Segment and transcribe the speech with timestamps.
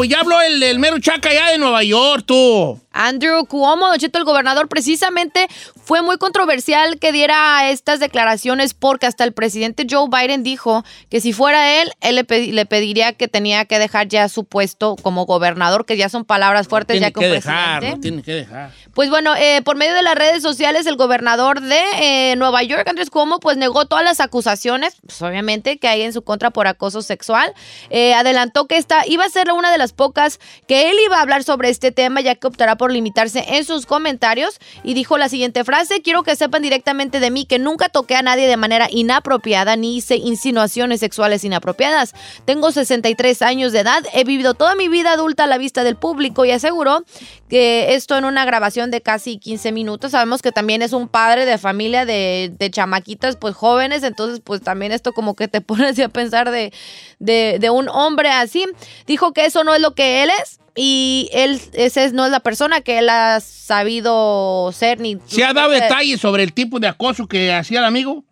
[0.00, 2.80] pues ya habló el, el mero chaca ya de Nueva York, tú.
[2.90, 5.46] Andrew Cuomo, Don Cheto, el gobernador, precisamente
[5.84, 11.20] fue muy controversial que diera estas declaraciones porque hasta el presidente Joe Biden dijo que
[11.20, 14.96] si fuera él, él le, pedi- le pediría que tenía que dejar ya su puesto
[14.96, 17.96] como gobernador, que ya son palabras fuertes Tiene ya que como dejar, presidente.
[17.96, 18.70] lo tiene que dejar.
[19.00, 22.86] Pues bueno, eh, por medio de las redes sociales, el gobernador de eh, Nueva York,
[22.86, 26.66] Andrés Cuomo, pues negó todas las acusaciones, pues obviamente, que hay en su contra por
[26.66, 27.54] acoso sexual.
[27.88, 31.22] Eh, adelantó que esta iba a ser una de las pocas que él iba a
[31.22, 34.58] hablar sobre este tema, ya que optará por limitarse en sus comentarios.
[34.84, 38.22] Y dijo la siguiente frase, quiero que sepan directamente de mí que nunca toqué a
[38.22, 42.12] nadie de manera inapropiada ni hice insinuaciones sexuales inapropiadas.
[42.44, 45.96] Tengo 63 años de edad, he vivido toda mi vida adulta a la vista del
[45.96, 47.02] público y aseguró
[47.48, 50.12] que esto en una grabación de casi 15 minutos.
[50.12, 54.60] Sabemos que también es un padre de familia de, de chamaquitas pues jóvenes, entonces pues
[54.62, 56.72] también esto como que te pone así a pensar de,
[57.18, 58.64] de, de un hombre así.
[59.06, 60.58] Dijo que eso no es lo que él es.
[60.76, 65.18] Y él, ese es- no es la persona que él ha sabido ser ni...
[65.26, 68.24] ¿Se ha dado detalles sobre el tipo de acoso que hacía el amigo?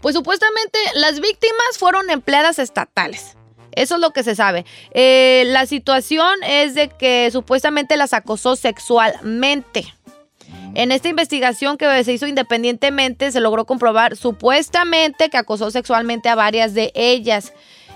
[0.00, 3.36] Pues supuestamente las víctimas fueron empleadas estatales.
[3.72, 4.64] Eso es lo que se sabe.
[4.92, 9.92] Eh, la situación es de que supuestamente las acosó sexualmente.
[10.74, 16.34] En esta investigación que se hizo independientemente se logró comprobar supuestamente que acosó sexualmente a
[16.34, 17.52] varias de ellas.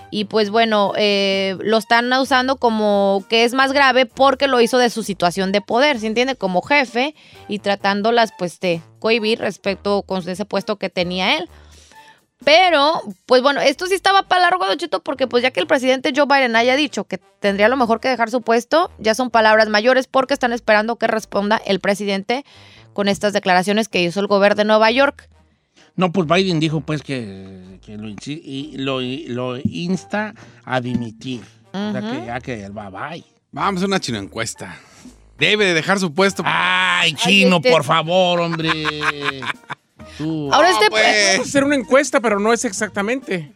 [0.09, 4.77] Y pues bueno, eh, lo están usando como que es más grave porque lo hizo
[4.77, 6.35] de su situación de poder, ¿se entiende?
[6.35, 7.13] Como jefe
[7.49, 11.49] y tratándolas pues de cohibir respecto con ese puesto que tenía él.
[12.43, 15.67] Pero, pues bueno, esto sí estaba para largo, Don Cheto, porque pues ya que el
[15.67, 19.15] presidente Joe Biden haya dicho que tendría a lo mejor que dejar su puesto, ya
[19.15, 22.45] son palabras mayores porque están esperando que responda el presidente
[22.93, 25.29] con estas declaraciones que hizo el gobierno de Nueva York.
[25.95, 31.41] No, pues Biden dijo pues que, que lo, insi- y lo, lo insta a dimitir.
[31.73, 33.23] O sea que ya que él va, bye.
[33.51, 34.77] Vamos a una chino encuesta.
[35.39, 36.43] Debe de dejar su puesto.
[36.45, 38.71] Ay, chino, este- por favor, hombre.
[40.17, 40.51] Tú.
[40.53, 40.89] Ahora No, este...
[40.89, 41.39] pues.
[41.39, 43.51] Hacer una encuesta, pero no es exactamente.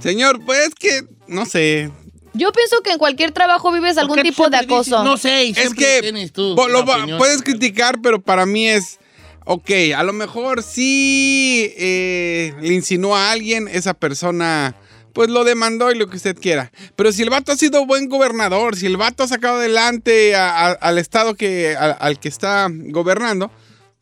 [0.00, 1.90] Señor, pues que, no sé.
[2.34, 5.02] Yo pienso que en cualquier trabajo vives ¿Por algún tipo de dices, acoso.
[5.02, 6.84] no sé, y Es que tienes tú po- lo
[7.18, 8.98] puedes criticar, pero para mí es,
[9.44, 14.76] ok, a lo mejor sí eh, le insinuó a alguien, esa persona
[15.14, 16.70] pues lo demandó y lo que usted quiera.
[16.94, 20.66] Pero si el vato ha sido buen gobernador, si el vato ha sacado adelante a-
[20.68, 23.50] a- al estado que, a- al que está gobernando,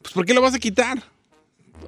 [0.03, 1.03] pues ¿por qué lo vas a quitar?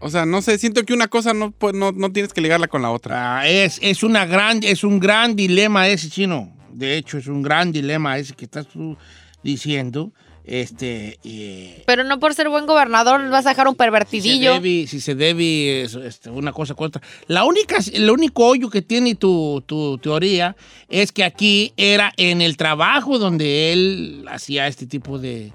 [0.00, 2.68] O sea, no sé, siento que una cosa no, pues, no, no tienes que ligarla
[2.68, 3.38] con la otra.
[3.38, 6.54] Ah, es, es, una gran, es un gran dilema ese chino.
[6.72, 8.96] De hecho, es un gran dilema ese que estás tú
[9.42, 10.12] diciendo.
[10.44, 14.54] Este, eh, Pero no por ser buen gobernador vas a dejar un si se pervertidillo.
[14.54, 17.02] debe, si se debe eso, este, una cosa contra.
[17.26, 20.56] La única, el único hoyo que tiene tu, tu teoría
[20.88, 25.52] es que aquí era en el trabajo donde él hacía este tipo de,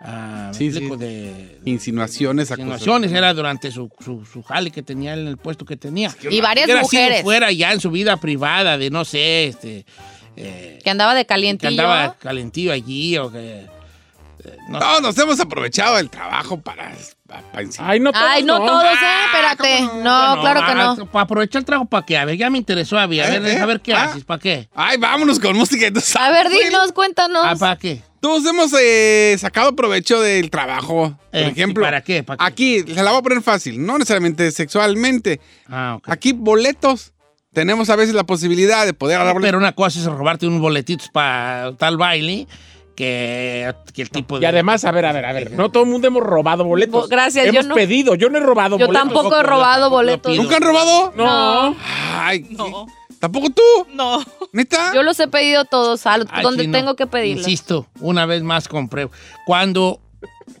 [0.00, 0.88] ah, Sí, sí.
[0.96, 3.12] de Insinuaciones, insinuaciones.
[3.12, 6.14] Era durante su, su, su jale que tenía en el puesto que tenía.
[6.30, 7.22] Y varias sido mujeres.
[7.22, 9.84] fuera ya en su vida privada de no sé, este.
[10.36, 11.70] eh, Que andaba de que calientillo.
[11.70, 13.38] andaba calentillo allí o que.
[13.60, 13.66] eh,
[14.68, 14.84] no sé.
[14.86, 16.92] No, nos hemos aprovechado del trabajo para.
[17.78, 18.24] Ay, no todos.
[18.28, 18.86] Ay, no, todos, ¿eh?
[19.00, 19.78] Ah, Espérate.
[19.88, 21.06] ¿cómo No, claro que ah, no.
[21.06, 22.16] Para aprovechar el trabajo, ¿para qué?
[22.18, 24.04] A ver, ya me interesó, a ver, a ver, Eh, eh, a ver qué ah.
[24.04, 24.68] haces, ¿para qué?
[24.74, 25.86] Ay, vámonos con música.
[25.86, 26.14] entonces.
[26.16, 27.42] A ver, dinos, cuéntanos.
[27.44, 28.02] Ah, ¿para qué?
[28.20, 31.16] Todos hemos eh, sacado provecho del trabajo.
[31.30, 32.22] Por Eh, ejemplo, ¿y para qué?
[32.22, 32.44] ¿Para qué?
[32.44, 35.40] aquí, se la voy a poner fácil, no necesariamente sexualmente.
[35.68, 36.08] Ah, ok.
[36.08, 37.12] Aquí, boletos.
[37.52, 39.18] Tenemos a veces la posibilidad de poder.
[39.40, 42.46] Pero una cosa es robarte unos boletitos para tal baile
[42.96, 44.42] que, que el tipo de.
[44.44, 45.52] Y además, a ver, a ver, a ver.
[45.52, 47.02] No todo el mundo hemos robado boletos.
[47.02, 47.74] Bo- gracias, yo Hemos no.
[47.74, 48.14] pedido.
[48.16, 49.08] Yo no he robado Yo boletos.
[49.08, 50.36] tampoco he robado boletos.
[50.36, 51.12] ¿Nunca han robado?
[51.16, 51.76] No.
[52.14, 52.54] Ay, ¿qué?
[52.54, 52.86] No.
[53.20, 53.62] ¿Tampoco tú?
[53.94, 54.22] No.
[54.52, 54.92] ¿Neta?
[54.94, 57.46] Yo los he pedido todos, a Ay, donde tengo que pedirlos.
[57.46, 59.08] Insisto, una vez más compré.
[59.46, 60.00] Cuando,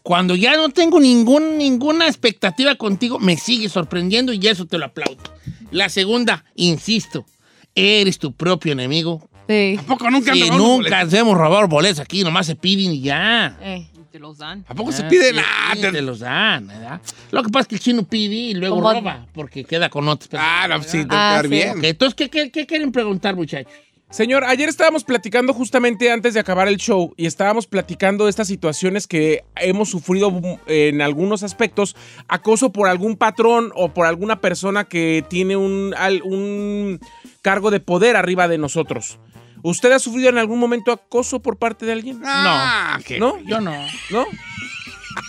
[0.02, 4.86] cuando ya no tengo ningún, ninguna expectativa contigo, me sigue sorprendiendo y eso te lo
[4.86, 5.22] aplaudo.
[5.70, 7.26] La segunda, insisto,
[7.74, 9.28] eres tu propio enemigo.
[9.48, 9.74] Sí.
[9.76, 11.14] ¿Tampoco nunca han Y robado nunca boletos?
[11.20, 13.56] hemos robado boletos aquí, nomás se piden y ya.
[13.60, 13.86] Eh.
[14.10, 14.64] Te los dan.
[14.66, 15.48] ¿A poco se Ah, pide sí, nada?
[15.74, 17.00] sí, te los dan, ¿verdad?
[17.32, 20.30] Lo que pasa es que el chino pide y luego roba, porque queda con otros.
[20.42, 21.48] Ah, no, sí, te Ah, quedar sí.
[21.50, 21.84] bien.
[21.84, 23.70] Entonces, ¿qué, qué, qué quieren preguntar, muchachos?
[24.08, 28.48] Señor, ayer estábamos platicando justamente antes de acabar el show y estábamos platicando de estas
[28.48, 31.94] situaciones que hemos sufrido mm, en algunos aspectos,
[32.26, 37.00] acoso por algún patrón o por alguna persona que tiene un
[37.42, 39.18] cargo de poder arriba de nosotros.
[39.68, 42.20] ¿Usted ha sufrido en algún momento acoso por parte de alguien?
[42.24, 43.18] Ah, ¿qué?
[43.18, 43.36] ¿No?
[43.44, 43.72] Yo no.
[44.10, 44.26] ¿No?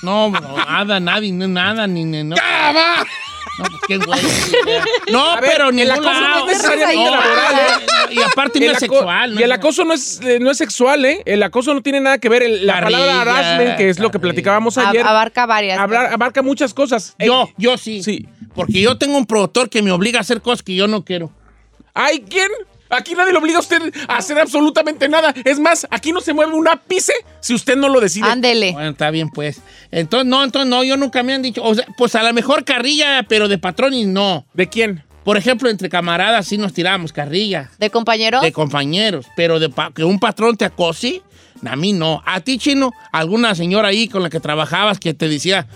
[0.04, 2.36] No, no, nada, nadie, no, nada, ni, ni- no.
[2.42, 3.06] ¡Ah, va!
[3.58, 4.22] No, pues qué güey.
[5.12, 6.40] No, A ver, pero ni el acoso no lado.
[6.50, 8.14] es necesariamente laboral, ¿eh?
[8.14, 9.40] Y aparte no El es sexual.
[9.40, 9.56] y el no.
[9.56, 11.24] acoso no es, eh, no es sexual, ¿eh?
[11.26, 12.44] El acoso no tiene nada que ver.
[12.44, 15.80] El- la Carrilla, palabra harassment, que es lo que platicábamos ayer, abarca varias.
[15.80, 17.16] hablar- abarca muchas cosas.
[17.18, 18.04] Eh, Yo, yo sí.
[18.04, 18.28] Sí.
[18.54, 21.32] Porque yo tengo un productor que me obliga a hacer cosas que yo no quiero.
[21.96, 22.52] ¿Ay, quién?
[22.90, 25.34] Aquí nadie le obliga a usted a hacer absolutamente nada.
[25.46, 28.28] Es más, aquí no se mueve un ápice si usted no lo decide.
[28.30, 28.72] Ándele.
[28.74, 29.62] Bueno, está bien, pues.
[29.92, 31.64] Entonces, no, entonces no, yo nunca me han dicho.
[31.64, 34.46] O sea, pues a lo mejor carrilla, pero de patrón y no.
[34.54, 35.04] ¿De quién?
[35.24, 37.70] Por ejemplo, entre camaradas sí nos tiramos carrilla.
[37.80, 38.40] ¿De compañero?
[38.42, 39.26] De compañeros.
[39.36, 41.22] Pero de pa- que un patrón te acose,
[41.66, 42.24] a mí no.
[42.26, 45.68] A ti, chino, alguna señora ahí con la que trabajabas que te decía,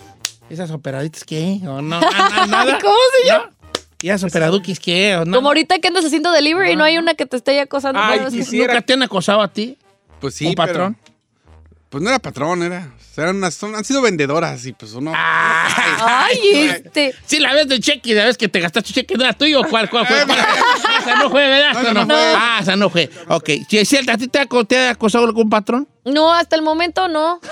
[0.50, 1.60] ¿esas operaditas qué?
[1.68, 2.00] ¿O no?
[2.02, 2.80] Ah, ¿Nada?
[2.81, 3.52] ¿Cómo, señor?
[3.52, 3.61] ¿No?
[4.01, 5.15] ¿Y esas operaduquis qué?
[5.18, 5.38] ¿O no?
[5.38, 8.00] Como ahorita que andas haciendo delivery y no hay una que te esté acosando.
[8.01, 8.74] Ay, No, es que- quisiera.
[8.74, 9.77] ¿Nunca te han acosado a ti?
[10.19, 10.98] Pues sí, ¿Un patrón?
[11.03, 11.12] pero-
[11.89, 12.89] pues no era patrón, era.
[12.98, 15.12] o sea, eran unas, son- han sido vendedoras y pues uno.
[15.13, 16.38] Ay,
[16.69, 17.13] este.
[17.25, 19.68] Sí, la vez del cheque, la vez que te gastaste cheque, ¿no era tuyo o
[19.68, 20.25] cuál, cuál fue?
[20.25, 20.39] ¿Cuál?
[21.01, 21.74] esa no fue, ¿verdad?
[21.83, 22.15] No, no no.
[22.15, 22.33] fue.
[22.36, 23.09] Ah, esa no fue.
[23.27, 23.50] Ok.
[23.69, 25.86] Si es cierto, ¿a ti te ha, te ha acosado algún patrón?
[26.06, 27.42] No, hasta el momento no.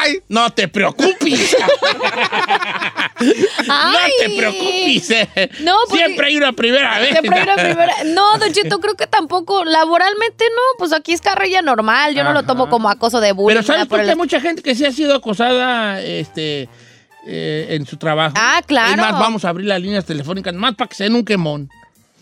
[0.00, 0.20] ¡Ay!
[0.28, 1.56] No te preocupes.
[3.66, 5.10] no te preocupes.
[5.10, 5.50] eh.
[5.60, 7.10] No, porque- Siempre hay una primera vez.
[7.10, 7.94] Siempre hay una primera.
[8.06, 9.64] No, Don Cheto, creo que tampoco.
[9.64, 12.14] Laboralmente no, pues aquí es carrilla normal.
[12.14, 13.56] Yo no lo tomo como acoso de bullying.
[13.56, 16.68] Pero ¿sabes por el hay mucha gente que sí ha sido acosada este,
[17.26, 18.34] eh, en su trabajo?
[18.38, 18.90] Ah, claro.
[18.92, 21.70] Es más, vamos a abrir las líneas telefónicas, más para que se den un quemón.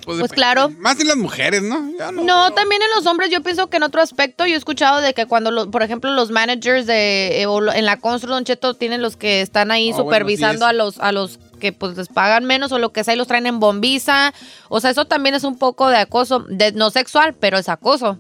[0.06, 0.69] Pues claro.
[0.80, 1.92] Más en las mujeres, ¿no?
[2.00, 2.24] Ya no.
[2.24, 5.13] No, también en los hombres yo pienso que en otro aspecto yo he escuchado de
[5.13, 8.74] que cuando, lo- por ejemplo, los managers de, eh, o en la constru, Don Cheto,
[8.74, 11.98] tienen los que están ahí Ah, bueno, supervisando sí, a los a los que pues
[11.98, 14.33] les pagan menos o lo que sea y los traen en bombiza.
[14.69, 18.18] O sea, eso también es un poco de acoso, de, no sexual, pero es acoso.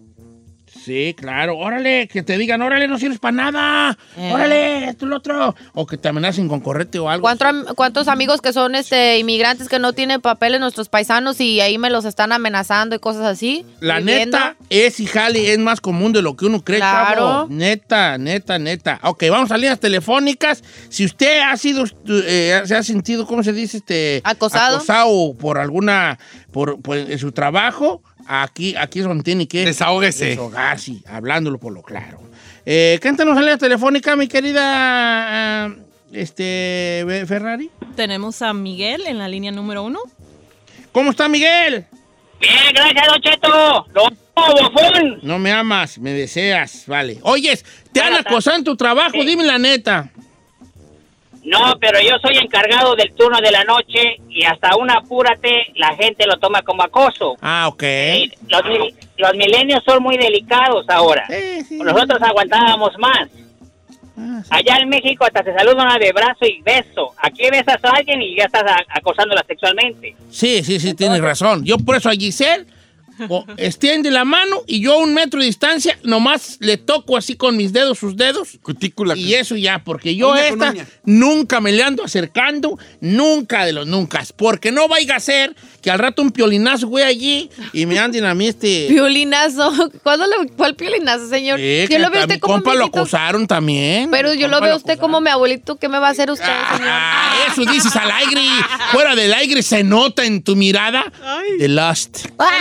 [0.87, 1.57] Sí, claro.
[1.57, 3.97] Órale, que te digan, órale, no sirves para nada.
[4.17, 4.31] Eh.
[4.33, 5.53] Órale, esto y lo otro.
[5.73, 7.23] O que te amenacen con correte o algo.
[7.23, 11.59] ¿Cuánto am- ¿Cuántos amigos que son este inmigrantes que no tienen papeles nuestros paisanos y
[11.59, 13.65] ahí me los están amenazando y cosas así?
[13.81, 14.37] La Viviendo.
[14.37, 17.15] neta es y jale, es más común de lo que uno cree, Claro.
[17.21, 17.47] chavo.
[17.49, 18.99] Neta, neta, neta.
[19.03, 20.63] Ok, vamos a líneas telefónicas.
[20.87, 23.77] Si usted ha sido, eh, se ha sentido, ¿cómo se dice?
[23.77, 24.77] Este, Acosado.
[24.77, 26.17] Acosado por alguna,
[26.53, 30.27] por, por- en su trabajo, aquí, aquí es donde tiene que Desahógese.
[30.27, 32.19] desahogarse, hablándolo por lo claro.
[32.65, 35.75] Eh, cántanos la línea telefónica, mi querida ah,
[36.11, 37.69] este, Ferrari.
[37.95, 39.99] Tenemos a Miguel en la línea número uno.
[40.91, 41.85] ¿Cómo está, Miguel?
[42.39, 43.85] Bien, gracias, Don Cheto.
[43.93, 45.19] Lo amo, bofón.
[45.23, 47.19] No me amas, me deseas, vale.
[47.23, 49.13] Oyes, ¿te han acosado en tu trabajo?
[49.13, 49.25] Sí.
[49.25, 50.11] Dime la neta.
[51.47, 55.95] No, pero yo soy encargado del turno de la noche y hasta un apúrate, la
[55.95, 57.37] gente lo toma como acoso.
[57.41, 57.83] Ah, ok.
[57.83, 58.61] Y Los,
[59.17, 61.25] los milenios son muy delicados ahora.
[61.29, 61.77] Sí, sí.
[61.77, 63.29] Nosotros aguantábamos más.
[64.17, 64.49] Ah, sí.
[64.49, 67.13] Allá en México hasta se saludan de brazo y beso.
[67.21, 70.15] Aquí besas a alguien y ya estás acosándola sexualmente.
[70.29, 71.63] Sí, sí, sí, tienes razón.
[71.63, 72.65] Yo por eso a Giselle
[73.57, 77.57] extiende la mano y yo a un metro de distancia nomás le toco así con
[77.57, 79.15] mis dedos sus dedos Cutícula.
[79.15, 80.73] y eso ya, porque yo esta
[81.05, 85.91] nunca me le ando acercando, nunca de los nunca, porque no vaya a ser que
[85.91, 88.87] al rato un piolinazo güey allí y me anden a mí este...
[88.89, 89.71] Piolinazo.
[90.03, 91.59] ¿Cuándo le, ¿Cuál piolinazo, señor?
[91.59, 92.99] Eh, yo que lo veo mi usted como compa lo viejito.
[92.99, 94.11] acosaron también.
[94.11, 95.77] Pero Mi yo lo veo a usted como mi abuelito.
[95.77, 96.89] ¿Qué me va a hacer usted, señor?
[96.89, 98.41] Ah, eso dices al aire.
[98.91, 101.05] Fuera del aire se nota en tu mirada.
[101.59, 102.25] The lust.
[102.37, 102.57] Ay,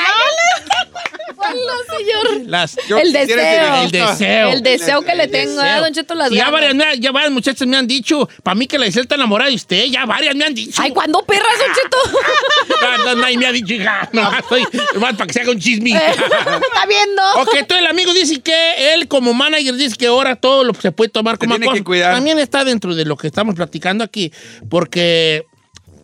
[1.53, 2.49] Hola, señor.
[2.49, 3.83] Las, Yo el deseo.
[3.83, 4.49] el deseo.
[4.51, 5.79] El deseo que le tengo, deseo.
[5.79, 6.15] ¿eh, Don Cheto?
[6.15, 9.03] Las Sí, ya, varias, ya varias muchachas me han dicho, para mí que la Isel
[9.03, 10.81] está enamorada de usted, ya varias me han dicho.
[10.83, 11.97] Ay, ¿cuándo perras, Don Cheto?
[13.07, 14.09] No, no, nadie me ha dicho, hija.
[14.13, 14.63] No, estoy,
[15.01, 15.91] más para que se haga un chisme.
[15.97, 17.23] ¿Está viendo?
[17.37, 20.93] ok, entonces el amigo dice que él como manager dice que ahora todo lo se
[20.93, 22.15] puede tomar como tiene que cuidar.
[22.15, 24.33] También está dentro de lo que estamos platicando aquí,
[24.69, 25.45] porque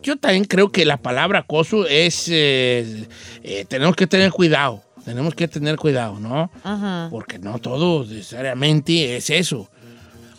[0.03, 3.07] yo también creo que la palabra acoso es, eh,
[3.43, 6.49] eh, tenemos que tener cuidado, tenemos que tener cuidado, ¿no?
[6.63, 7.07] Ajá.
[7.09, 9.69] Porque no todo necesariamente es eso.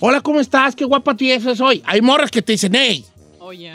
[0.00, 0.74] Hola, ¿cómo estás?
[0.74, 1.82] Qué guapa tú eres hoy.
[1.86, 3.04] Hay morras que te dicen, hey,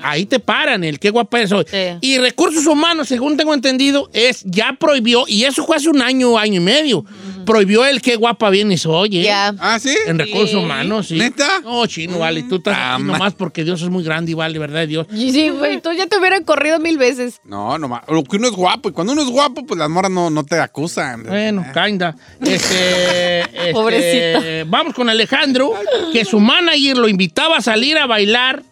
[0.04, 1.66] Ahí te paran el qué guapa eres hoy.
[1.70, 1.78] Sí.
[2.02, 6.38] Y Recursos Humanos, según tengo entendido, es ya prohibió, y eso fue hace un año,
[6.38, 7.06] año y medio,
[7.46, 9.24] prohibió el qué guapa vienes hoy, ¿eh?
[9.24, 9.54] Ya.
[9.60, 9.96] Ah, ¿sí?
[10.08, 11.16] En Recursos Humanos, sí.
[11.18, 11.62] ¿Neta?
[11.64, 12.44] No, chino, vale.
[12.44, 15.08] Tú estás Ah, aquí ma- nomás porque Dios es muy grande y vale, ¿verdad, Dios?
[15.14, 17.40] Y Sí, güey, tú ya te hubieran corrido mil veces.
[17.44, 18.90] No, no, ma- lo que uno es guapo.
[18.90, 21.24] Y cuando uno es guapo, pues las moras no, no te acusan.
[21.24, 22.16] Bueno, kinda.
[22.42, 24.40] Este, este, Pobrecito.
[24.70, 25.74] Vamos con Alejandro,
[26.12, 28.64] que su manager lo invitaba a salir a bailar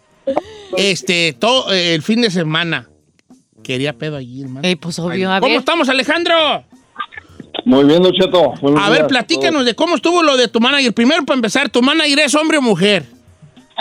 [0.75, 2.89] este, todo eh, el fin de semana.
[3.63, 4.67] Quería pedo allí, hermano.
[4.67, 5.59] Ey, pues obvio, a ¿Cómo ver.
[5.59, 6.63] estamos, Alejandro?
[7.65, 8.53] Muy bien, Don Cheto.
[8.61, 9.07] Buenos A ver, días.
[9.09, 10.93] platícanos de cómo estuvo lo de tu manager.
[10.93, 13.03] Primero, para empezar, ¿tu manager es hombre o mujer?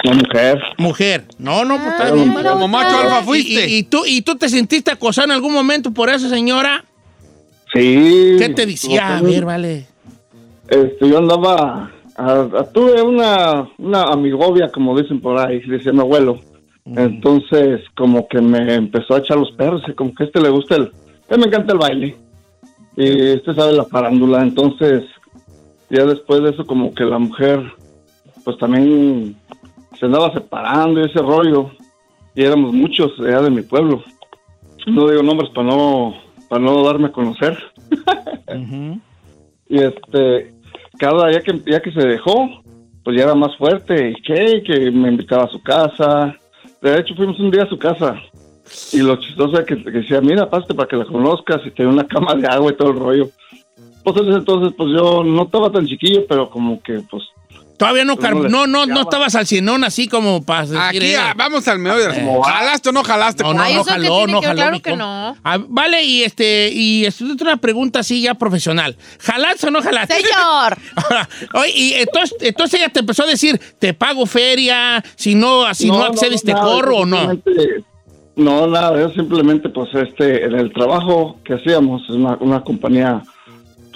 [0.04, 0.58] Una mujer.
[0.78, 1.24] Mujer.
[1.38, 2.32] No, no, pues está Ah, bien.
[2.34, 3.68] Como macho alfa ¿Y, fuiste.
[3.70, 6.84] y- y tú, ¿Y tú te sentiste acosado en algún momento por esa señora?
[7.72, 8.36] Sí.
[8.38, 9.18] ¿Qué te decía?
[9.18, 9.86] A ver, vale.
[10.68, 11.92] Este, yo andaba.
[12.18, 16.40] a- a- tuve una, una amigovia, como dicen por ahí, decía mi abuelo.
[16.94, 20.50] Entonces, como que me empezó a echar los perros, y como que a este le
[20.50, 20.92] gusta el.
[21.30, 22.16] Mí me encanta el baile.
[22.96, 24.42] Y este sabe la farándula.
[24.42, 25.04] Entonces,
[25.90, 27.60] ya después de eso, como que la mujer,
[28.44, 29.36] pues también
[29.98, 31.70] se andaba separando y ese rollo.
[32.34, 34.02] Y éramos muchos allá de mi pueblo.
[34.86, 36.14] No digo nombres para no,
[36.48, 37.58] para no darme a conocer.
[39.68, 40.54] Y este,
[40.96, 42.48] cada día que, ya que se dejó,
[43.02, 44.10] pues ya era más fuerte.
[44.10, 44.62] ¿Y qué?
[44.64, 46.36] Que me invitaba a su casa.
[46.80, 48.20] De hecho, fuimos un día a su casa.
[48.92, 51.60] Y lo chistoso es que, que decía, mira, pásate para que la conozcas.
[51.64, 53.30] Y tenía una cama de agua y todo el rollo.
[54.04, 57.24] Pues ese entonces, pues yo no estaba tan chiquillo, pero como que, pues,
[57.76, 60.76] Todavía no, Pues car- no no, no, no estabas al cienón así como para decir.
[60.78, 62.16] Aquí eh, ah, vamos al medio de.
[62.18, 62.40] Eh.
[62.44, 63.42] ¿Jalaste o no jalaste?
[63.42, 64.56] No, no, Ay, no ¿eso qué jaló, no que jaló.
[64.56, 65.36] Claro que no.
[65.44, 68.96] Ah, vale, y este, y esto es una pregunta así ya profesional.
[69.20, 70.14] ¿Jalaste o no jalaste?
[70.16, 70.78] Señor.
[70.96, 75.72] Ahora, oye, y entonces, entonces ella te empezó a decir, te pago feria, si no,
[75.74, 77.38] si no, accedes te nada, corro o no.
[78.36, 83.22] No, nada, yo simplemente, pues, este, en el trabajo que hacíamos, es una, una compañía,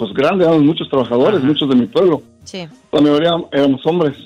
[0.01, 2.23] pues, grande, éramos muchos trabajadores, muchos de mi pueblo.
[2.43, 2.67] Sí.
[2.91, 4.17] La mayoría éramos hombres.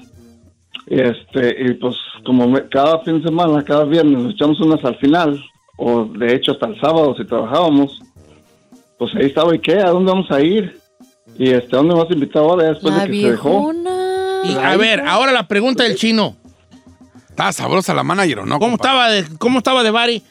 [0.88, 4.82] Y este, y pues, como me- cada fin de semana, cada viernes, nos echamos unas
[4.86, 5.44] al final,
[5.78, 8.00] o de hecho hasta el sábado si trabajábamos,
[8.98, 9.80] pues ahí estaba, ¿y qué?
[9.80, 10.80] ¿A dónde vamos a ir?
[11.38, 13.74] Y este, ¿a dónde vas a invitar ahora después La de que se dejó?
[14.46, 16.38] Y a ver, ahora la pregunta del chino.
[17.30, 18.60] ¿Estaba sabrosa la manager o no?
[18.60, 20.24] ¿Cómo estaba de, cómo estaba de Bari?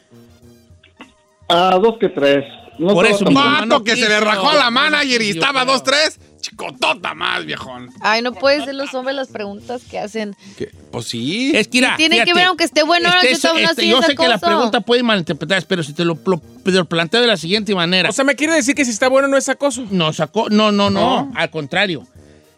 [1.47, 2.43] Ah, dos que tres.
[2.77, 5.33] No Por eso Vato no que se le rajó a la No, manager y yo
[5.35, 6.19] estaba dos, tres.
[6.41, 7.89] Chicotota más, viejón.
[8.01, 10.35] Ay, no puede ser los hombres las preguntas que hacen.
[10.57, 10.69] ¿Qué?
[10.91, 11.51] Pues sí.
[11.55, 13.89] Es que mira, Tiene que ver, aunque esté bueno, este yo es- estaba este, así,
[13.89, 17.21] yo sé que la pregunta puede malinterpretar, pero si te lo, lo- te lo planteo
[17.21, 18.09] de la siguiente manera.
[18.09, 19.85] O sea, me quiere decir que si está bueno no es acoso.
[19.89, 22.05] No, sacó, no, no, no, al contrario.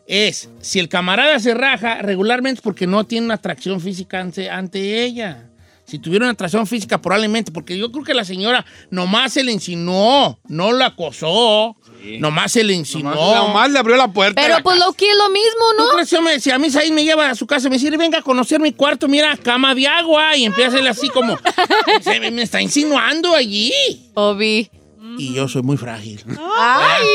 [0.06, 4.50] Es, si el camarada se raja, regularmente es porque no tiene una atracción física ante,
[4.50, 5.44] ante ella.
[5.88, 9.54] Si tuviera una atracción física, probablemente, porque yo creo que la señora nomás se le
[9.54, 11.78] insinuó, no la acosó,
[12.20, 13.14] nomás se le insinuó.
[13.16, 14.42] Nomás, nomás le abrió la puerta.
[14.42, 14.86] Pero la pues casa.
[14.86, 15.90] lo que es lo mismo, ¿Tú ¿no?
[15.94, 17.96] crees que me- si a mí Said me lleva a su casa y me dice,
[17.96, 21.38] venga a conocer mi cuarto, mira, cama de agua, y empieza a hacerle así como,
[22.02, 23.72] se me, me está insinuando allí.
[24.14, 24.70] Obi.
[25.18, 26.22] Y yo soy muy frágil.
[26.38, 27.06] Ay.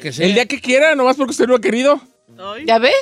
[0.00, 0.26] Que sea.
[0.26, 2.00] El día que quiera, nomás porque usted no ha querido.
[2.66, 2.92] ¿Ya ve?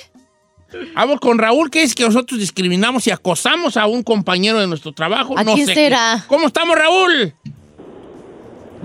[0.94, 4.92] Vamos con Raúl, que es que nosotros discriminamos y acosamos a un compañero de nuestro
[4.92, 5.38] trabajo.
[5.38, 6.18] ¿A no quién sé será?
[6.20, 6.28] qué.
[6.28, 7.34] ¿Cómo estamos, Raúl?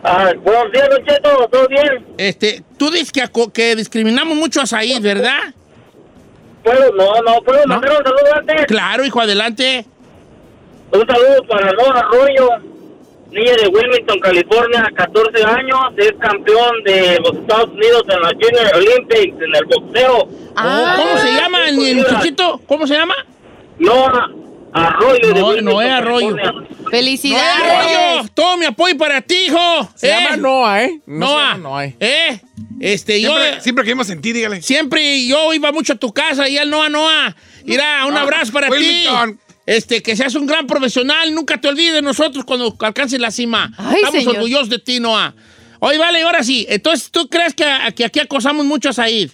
[0.04, 2.06] Ah, buenos días, Don Cheto, ¿todo bien?
[2.18, 3.12] Este, tú dices
[3.54, 5.54] que, discriminamos mucho a Said, ¿verdad?
[6.64, 6.92] ¿Puedo?
[6.94, 7.76] No, no, ¿puedo ¿No?
[7.76, 8.66] mandar un saludo antes?
[8.68, 9.86] Claro, hijo, adelante.
[10.92, 12.50] Un saludo para Noah Arroyo,
[13.34, 18.72] niña de Wilmington, California, 14 años, es campeón de los Estados Unidos en la Junior
[18.76, 20.28] Olympics, en el boxeo.
[20.56, 20.96] Ah.
[20.98, 22.62] ¿Cómo se llama el muchachito?
[22.68, 23.16] ¿Cómo se llama?
[23.80, 24.30] Noah
[24.76, 26.36] Arroyo de No, Wilmington, Noé Arroyo.
[26.36, 26.68] California.
[26.90, 27.64] Felicidades.
[28.14, 29.90] Arroyo, todo mi apoyo para ti, hijo.
[29.96, 30.16] Se ¿Eh?
[30.24, 31.00] llama Noah, ¿eh?
[31.06, 31.58] No se Noah.
[31.58, 31.86] Noah.
[32.00, 32.40] ¿Eh?
[32.80, 33.30] Este, yo...
[33.36, 34.62] Siempre, siempre que vimos en ti, dígale.
[34.62, 37.36] Siempre yo iba mucho a tu casa y al Noa Noa.
[37.66, 39.08] Mira, un Ah, abrazo para ti.
[39.66, 41.34] Este, que seas un gran profesional.
[41.34, 43.72] Nunca te olvides de nosotros cuando alcances la cima.
[43.78, 44.36] Ay, Estamos señor.
[44.36, 45.34] orgullosos de ti, Noa.
[45.80, 46.66] Oye, vale, ahora sí.
[46.70, 47.66] Entonces, ¿tú crees que,
[47.96, 49.32] que aquí acosamos mucho a Said?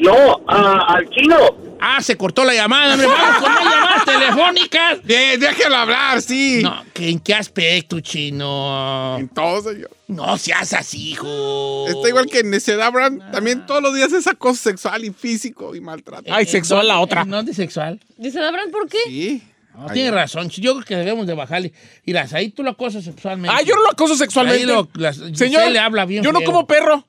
[0.00, 1.36] No, a- al chino.
[1.82, 2.92] Ah, se cortó la llamada.
[2.94, 3.06] hombre.
[3.08, 5.02] Vamos con más llamadas telefónicas.
[5.04, 6.60] De- déjelo hablar, sí.
[6.62, 9.16] No, ¿que ¿en qué aspecto, chino?
[9.18, 9.90] En todo, señor.
[10.08, 11.86] No seas así, hijo.
[11.88, 13.20] Está igual que Necedad Abraham.
[13.32, 16.24] También todos los días es acoso sexual y físico y maltrato.
[16.34, 17.24] Ay, sexual la otra.
[17.24, 18.00] No, de sexual.
[18.18, 18.98] Dice Abraham, ¿por qué?
[19.06, 19.42] Sí.
[19.74, 20.48] No, tiene razón.
[20.50, 21.72] Yo creo que debemos de bajarle.
[22.04, 23.56] Mira, ahí tú lo acosas sexualmente.
[23.56, 24.62] Ah, yo no lo acoso sexualmente.
[24.62, 26.46] Ahí lo- las- Señor, le habla bien yo no feo.
[26.46, 27.06] como perro.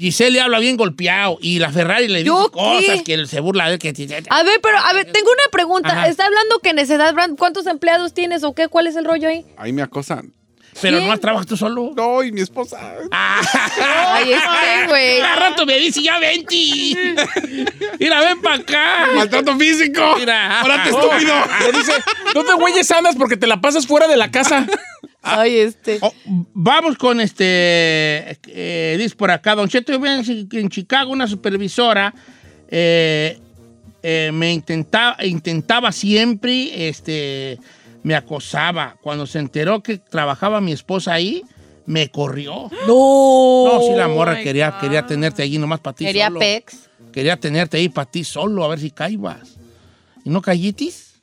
[0.00, 3.18] Giselle le habla bien golpeado y la Ferrari le dice ¿Yo cosas qué?
[3.18, 3.78] que se burla de él.
[3.78, 3.90] Que...
[4.30, 5.90] A ver, pero, a ver, tengo una pregunta.
[5.90, 6.08] Ajá.
[6.08, 8.68] Está hablando que Necedad Brand, ¿cuántos empleados tienes o qué?
[8.68, 9.44] ¿Cuál es el rollo ahí?
[9.58, 10.32] Ahí me acosan.
[10.80, 11.08] Pero ¿Quién?
[11.10, 11.92] no trabajas tú solo.
[11.94, 12.78] No, y mi esposa.
[13.10, 15.20] Ay, este, güey.
[15.20, 16.56] Cada rato me dice, ya vente.
[18.00, 19.08] Mira, ven para acá.
[19.14, 20.14] Maltrato físico.
[20.18, 20.60] Mira.
[20.62, 21.34] Ahora te estúpido.
[21.72, 21.92] Le dice,
[22.32, 23.16] ¿dónde güeyes andas?
[23.16, 24.66] Porque te la pasas fuera de la casa.
[25.22, 25.98] Ay, este.
[26.00, 26.12] Oh,
[26.54, 28.38] vamos con este.
[28.48, 32.14] eh, dice por acá, Don Cheto, yo en, Chi- en Chicago una supervisora.
[32.68, 33.38] eh,
[34.02, 37.58] eh, me intentaba, intentaba siempre, este,
[38.02, 38.96] me acosaba.
[39.02, 41.42] Cuando se enteró que trabajaba mi esposa ahí,
[41.84, 42.70] me corrió.
[42.86, 43.64] No.
[43.66, 44.80] No, sí, la morra my quería, God.
[44.80, 46.38] quería tenerte allí nomás para ti Quería solo.
[46.40, 46.88] pex.
[47.12, 49.58] Quería tenerte ahí para ti solo, a ver si caibas.
[50.24, 51.14] ¿Y no callitis?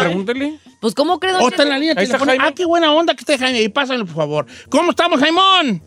[0.00, 0.58] Pregúntele.
[0.84, 1.36] Pues, ¿cómo crees?
[1.40, 2.42] ¿O está en la línea Ahí está telefónica?
[2.42, 2.52] Jaime.
[2.52, 3.56] Ah, qué buena onda que esté Jaime.
[3.56, 4.46] Ahí pásale, por favor.
[4.68, 5.82] ¿Cómo estamos, Jaimón?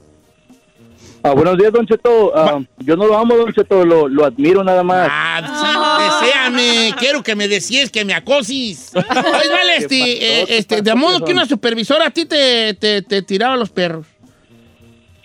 [1.21, 2.35] Ah, buenos días, Don Cheto.
[2.35, 5.07] Ah, yo no lo amo, Don Cheto, lo, lo admiro nada más.
[5.11, 6.95] Ah, sí, deséame.
[6.97, 8.91] Quiero que me decías que me acosis.
[8.95, 10.09] Oye, vale, este, pasó?
[10.09, 13.69] eh, ¿Qué este, de modo que una supervisora a ti te, te, te tiraba los
[13.69, 14.07] perros.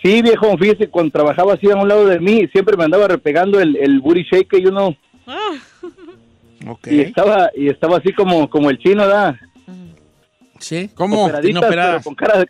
[0.03, 3.59] Sí, viejo, fíjese, cuando trabajaba así a un lado de mí, siempre me andaba repegando
[3.59, 4.95] el, el booty shake y uno,
[6.67, 6.87] Ok.
[6.91, 9.35] y estaba, y estaba así como, como el chino, ¿da?
[10.63, 10.89] Sí.
[10.95, 11.25] ¿Cómo?
[11.25, 12.45] Operaditas, pero con cara de,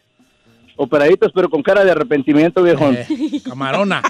[0.76, 2.90] operaditas, pero con cara de arrepentimiento, viejo.
[2.92, 4.02] Eh, camarona.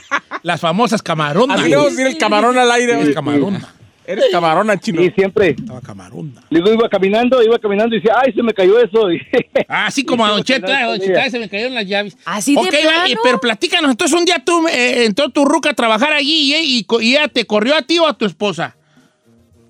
[0.44, 1.60] Las famosas camaronas.
[1.60, 2.94] Así le vamos a decir el camarón al aire.
[2.94, 3.14] Es oye.
[3.14, 3.74] camarona.
[4.06, 5.02] Eres camarona, chino.
[5.02, 6.44] Y siempre, Estaba camarona.
[6.50, 9.10] digo, iba caminando, iba caminando y decía, ay, se me cayó eso.
[9.10, 9.18] Y,
[9.70, 12.18] Ah, Así como a Don Cheto, Sí, eh, Don se me cayeron las llaves.
[12.26, 13.22] ¿Así de Ok, vale, plano?
[13.24, 13.90] pero platícanos.
[13.92, 17.16] Entonces, un día tú eh, entró tu ruca a trabajar allí y, y co- y
[17.16, 18.76] ella te corrió a ti o a tu esposa.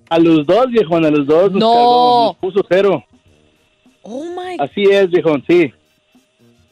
[0.10, 1.72] a los dos, viejo, a los dos nos, No.
[1.72, 3.04] cargó, nos puso cero.
[4.04, 4.58] Oh my.
[4.60, 5.74] Así es, viejo, sí.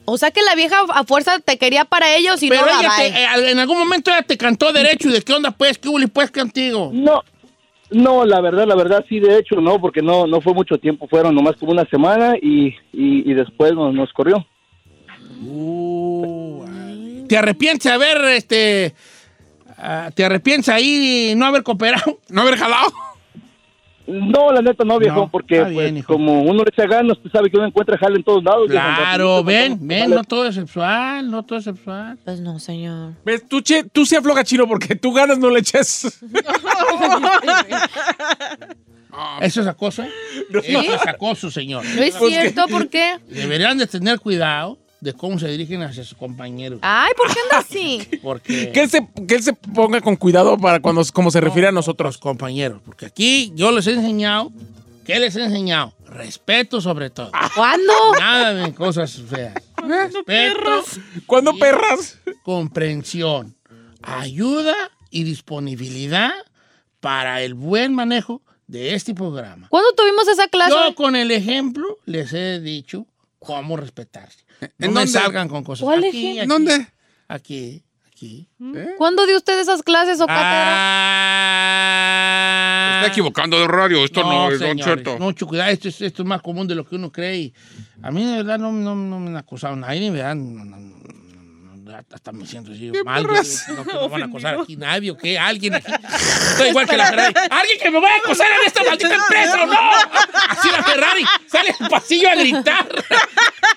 [0.06, 2.80] O sea que la vieja a fuerza te quería para ellos y Pero no la
[2.80, 5.78] ella te- eh, en algún momento ella te cantó derecho y de qué onda pues,
[5.78, 6.90] qué hubo pues contigo.
[6.94, 7.22] No,
[7.92, 11.08] no, la verdad, la verdad sí, de hecho, no, porque no, no fue mucho tiempo,
[11.08, 14.46] fueron nomás como una semana y, y, y después nos, nos corrió.
[15.44, 16.66] Uh.
[17.30, 18.94] ¿Te arrepientes de haber, este,
[19.78, 22.20] ah, te arrepientes ahí y no haber cooperado?
[22.30, 22.92] ¿No haber jalado?
[24.12, 27.32] No, la neta no, viejo, No, porque bien, pues, como uno le echa ganas, usted
[27.32, 28.70] sabe que uno encuentra jale en todos lados.
[28.70, 32.18] Claro, ven, ven, no todo es sexual, no todo es sexual.
[32.24, 33.14] Pues no, señor.
[33.24, 33.48] ¿Ves?
[33.48, 36.20] Tú, che, tú sí afloja, chino, porque tú ganas no le eches.
[39.42, 40.10] Eso es acoso, ¿eh?
[40.64, 41.84] Eso es acoso, señor.
[41.84, 43.18] No es cierto, ¿por qué?
[43.28, 46.80] Deberían de tener cuidado de cómo se dirigen hacia sus compañeros.
[46.82, 48.08] Ay, ¿por qué anda así?
[48.22, 48.72] Porque...
[48.72, 51.72] Que él, se, que él se ponga con cuidado para cuando como se refiere a
[51.72, 52.18] nosotros.
[52.18, 52.82] Compañeros.
[52.86, 54.52] Porque aquí yo les he enseñado,
[55.06, 55.94] ¿qué les he enseñado?
[56.06, 57.32] Respeto sobre todo.
[57.56, 57.94] ¿Cuándo?
[58.20, 59.56] Nada de cosas feas.
[59.78, 60.84] Respeto,
[61.26, 61.60] ¿Cuándo Sí.
[61.60, 62.18] perras?
[62.44, 63.56] comprensión,
[64.04, 64.76] ayuda
[65.10, 66.32] y disponibilidad
[67.00, 69.68] para el buen manejo de este programa.
[69.70, 70.72] ¿Cuándo tuvimos esa clase?
[70.72, 73.06] Yo con el ejemplo les he dicho
[73.40, 74.46] cómo respetarse.
[74.62, 75.08] No ¿En me dónde?
[75.12, 75.84] salgan con cosas.
[75.84, 76.88] ¿Cuál aquí, aquí, ¿Dónde?
[77.28, 78.48] Aquí, aquí.
[78.98, 80.76] ¿Cuándo dio usted esas clases o cátedra?
[81.74, 84.04] Ah, Está equivocando de radio.
[84.06, 85.18] Esto no, es Don señores, Cheto.
[85.18, 87.38] Mucho cuidado, esto es, esto es más común de lo que uno cree.
[87.38, 87.54] y
[88.04, 90.56] a mí, de verdad, no, no, no me han acosado nadie, ni me dan.
[90.56, 91.21] no, no, no, no,
[91.96, 93.24] hasta me siento así mal.
[93.24, 93.34] No,
[93.86, 95.92] que me van a acosar aquí nadie o qué, alguien aquí.
[96.52, 97.34] Estoy igual que la Ferrari.
[97.50, 99.80] ¡Alguien que me vaya a acosar en esta maldita empresa o no!
[100.50, 102.88] Así la Ferrari sale al pasillo a gritar.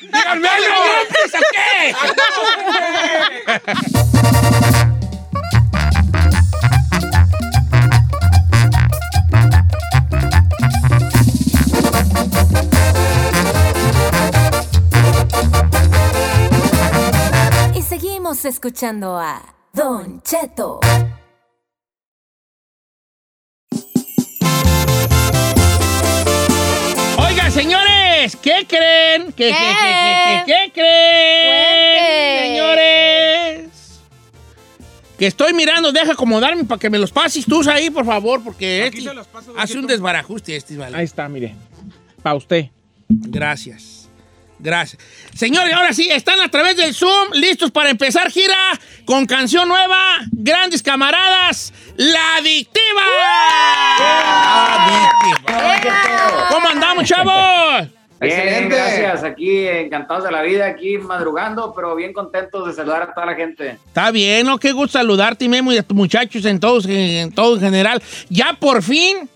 [0.01, 0.75] ¡Díganme algo!
[1.03, 1.95] ¿Empresa qué?
[18.25, 19.43] Seguimos escuchando a
[19.75, 20.81] Don Cheto.
[27.19, 29.27] Oigan, señores, ¿qué creen?
[29.27, 31.51] ¿Qué, qué, qué, qué, qué, qué creen?
[32.01, 32.49] Cuente.
[32.49, 34.01] Señores.
[35.19, 38.85] Que estoy mirando, deja acomodarme para que me los pases tú ahí, por favor, porque
[38.85, 40.97] Aquí este se los paso, don hace un desbarajuste este, ¿vale?
[40.97, 41.55] Ahí está, mire.
[42.23, 42.71] Para usted.
[43.07, 43.94] Gracias.
[44.65, 45.01] Gracias.
[45.35, 48.57] Señores, ahora sí, están a través del Zoom, listos para empezar gira
[49.05, 53.03] con canción nueva, grandes camaradas, La Adictiva.
[55.47, 56.49] Adictiva.
[56.49, 57.89] ¿Cómo andamos, chavos?
[58.21, 58.75] Bien, Excelente.
[58.77, 59.23] gracias.
[59.25, 63.35] Aquí encantados de la vida, aquí madrugando, pero bien contentos de saludar a toda la
[63.35, 63.77] gente.
[63.87, 64.57] Está bien, ¿no?
[64.57, 68.03] Qué gusto saludarte, Memo, y a tus muchachos en todos, en todo en general.
[68.31, 69.29] Ya por fin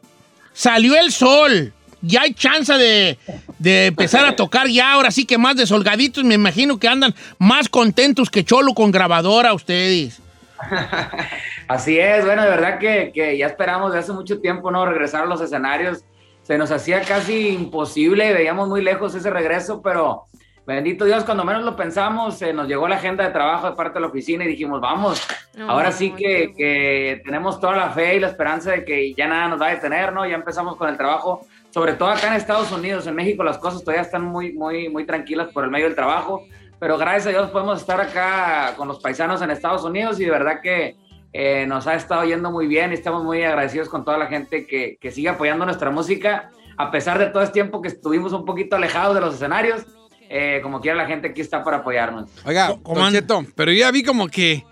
[0.55, 1.75] salió el sol.
[2.01, 3.19] Ya hay chance de,
[3.59, 6.25] de empezar a tocar ya, ahora sí que más desolgaditos.
[6.25, 10.21] Me imagino que andan más contentos que Cholo con grabadora ustedes.
[11.69, 14.87] Así es, bueno, de verdad que, que ya esperamos de hace mucho tiempo, ¿no?
[14.87, 16.05] Regresar a los escenarios.
[16.43, 20.25] Se nos hacía casi imposible, veíamos muy lejos ese regreso, pero
[20.67, 23.95] bendito Dios, cuando menos lo pensamos, eh, nos llegó la agenda de trabajo de parte
[23.95, 25.27] de la oficina y dijimos, vamos,
[25.67, 29.49] ahora sí que, que tenemos toda la fe y la esperanza de que ya nada
[29.49, 30.27] nos va a detener, ¿no?
[30.27, 33.83] Ya empezamos con el trabajo, sobre todo acá en Estados Unidos, en México las cosas
[33.83, 36.45] todavía están muy, muy, muy tranquilas por el medio del trabajo,
[36.79, 40.31] pero gracias a Dios podemos estar acá con los paisanos en Estados Unidos y de
[40.31, 40.97] verdad que
[41.33, 44.67] eh, nos ha estado yendo muy bien y estamos muy agradecidos con toda la gente
[44.67, 48.45] que, que sigue apoyando nuestra música, a pesar de todo este tiempo que estuvimos un
[48.45, 49.85] poquito alejados de los escenarios,
[50.31, 52.31] eh, como quiera la gente aquí está para apoyarnos.
[52.45, 54.65] Oiga, Don Cheto, pero yo ya vi como que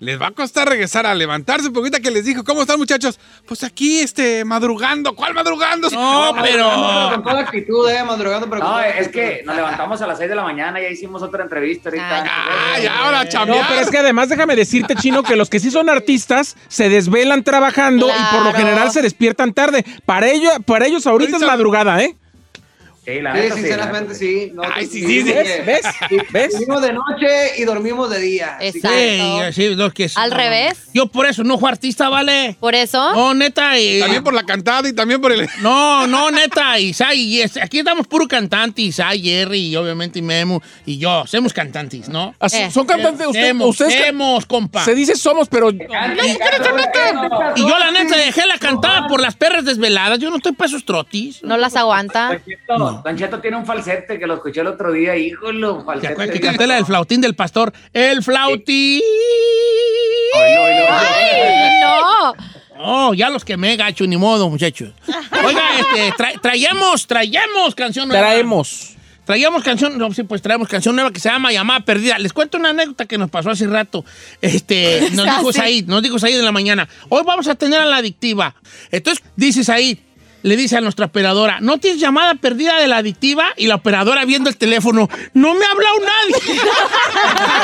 [0.00, 3.20] les va a costar regresar a levantarse, porque ahorita que les dijo, ¿cómo están muchachos?
[3.46, 5.14] Pues aquí, este, madrugando.
[5.14, 5.90] ¿Cuál madrugando?
[5.90, 7.10] No, pero...
[7.12, 10.30] Con toda la actitud, eh, madrugando, pero No, es que nos levantamos a las 6
[10.30, 12.24] de la mañana, ya hicimos otra entrevista ahorita.
[12.26, 13.66] Ah, ya, ahora No, chambear.
[13.68, 17.44] pero es que además déjame decirte, Chino, que los que sí son artistas se desvelan
[17.44, 19.84] trabajando y por lo general se despiertan tarde.
[20.06, 22.16] Para, ello, para ellos ahorita es madrugada, ¿eh?
[23.02, 24.52] Sí, la Sí, neta, sí, sinceramente la sí.
[24.74, 25.48] Ay, sí, sí, vivimos sí.
[25.48, 25.80] de- ¿Ves?
[26.30, 26.58] ¿Ves?
[26.58, 28.58] Vivimos de noche y dormimos de día.
[28.60, 28.98] Exacto.
[28.98, 30.78] Sí, sí, los que Al revés.
[30.92, 32.56] Yo por eso no fui artista, ¿vale?
[32.60, 33.14] Por eso.
[33.14, 33.78] No, neta.
[33.78, 35.48] eh, También por la cantada y también por el...
[35.60, 40.98] No, no, neta, Isai, y aquí estamos puro cantante, Isai, Jerry y obviamente Memo y
[40.98, 42.34] yo, somos cantantes, ¿no?
[42.52, 42.70] Eh.
[42.70, 43.26] Son cantantes.
[43.28, 44.84] usted- Semos, ustedes semos, compa.
[44.84, 45.88] se dice somos, pero Y yo
[47.78, 51.42] la neta dejé la cantada por las perras desveladas, yo no estoy para esos trotis.
[51.42, 52.40] No las aguanta.
[52.68, 55.84] Don Don Cheto tiene un falsete que lo escuché el otro día, híjole, un ¿Te
[55.84, 56.30] falsete.
[56.30, 57.72] que canté la del flautín del pastor?
[57.92, 59.00] El flautín.
[60.34, 62.34] ¡Ay, no!
[62.82, 64.90] Oh, ya los quemé, gacho, ni modo, muchachos.
[65.44, 68.26] Oiga, este, tra- traíamos, traíamos canción nueva.
[68.26, 68.94] traemos.
[69.26, 72.18] Traíamos canción, no, sí, pues traemos canción nueva que se llama Llamada Perdida.
[72.18, 74.04] Les cuento una anécdota que nos pasó hace rato.
[74.40, 75.52] Este, nos Ah, dijo.
[75.52, 76.88] Said, nos dijo Said en la mañana.
[77.10, 78.54] Hoy vamos a tener a la adictiva.
[78.90, 79.98] Entonces, dice Said,
[80.42, 83.46] le dice a nuestra operadora, ¿no tienes llamada perdida de la adictiva?
[83.56, 86.60] Y la operadora viendo el teléfono, no me ha hablado nadie.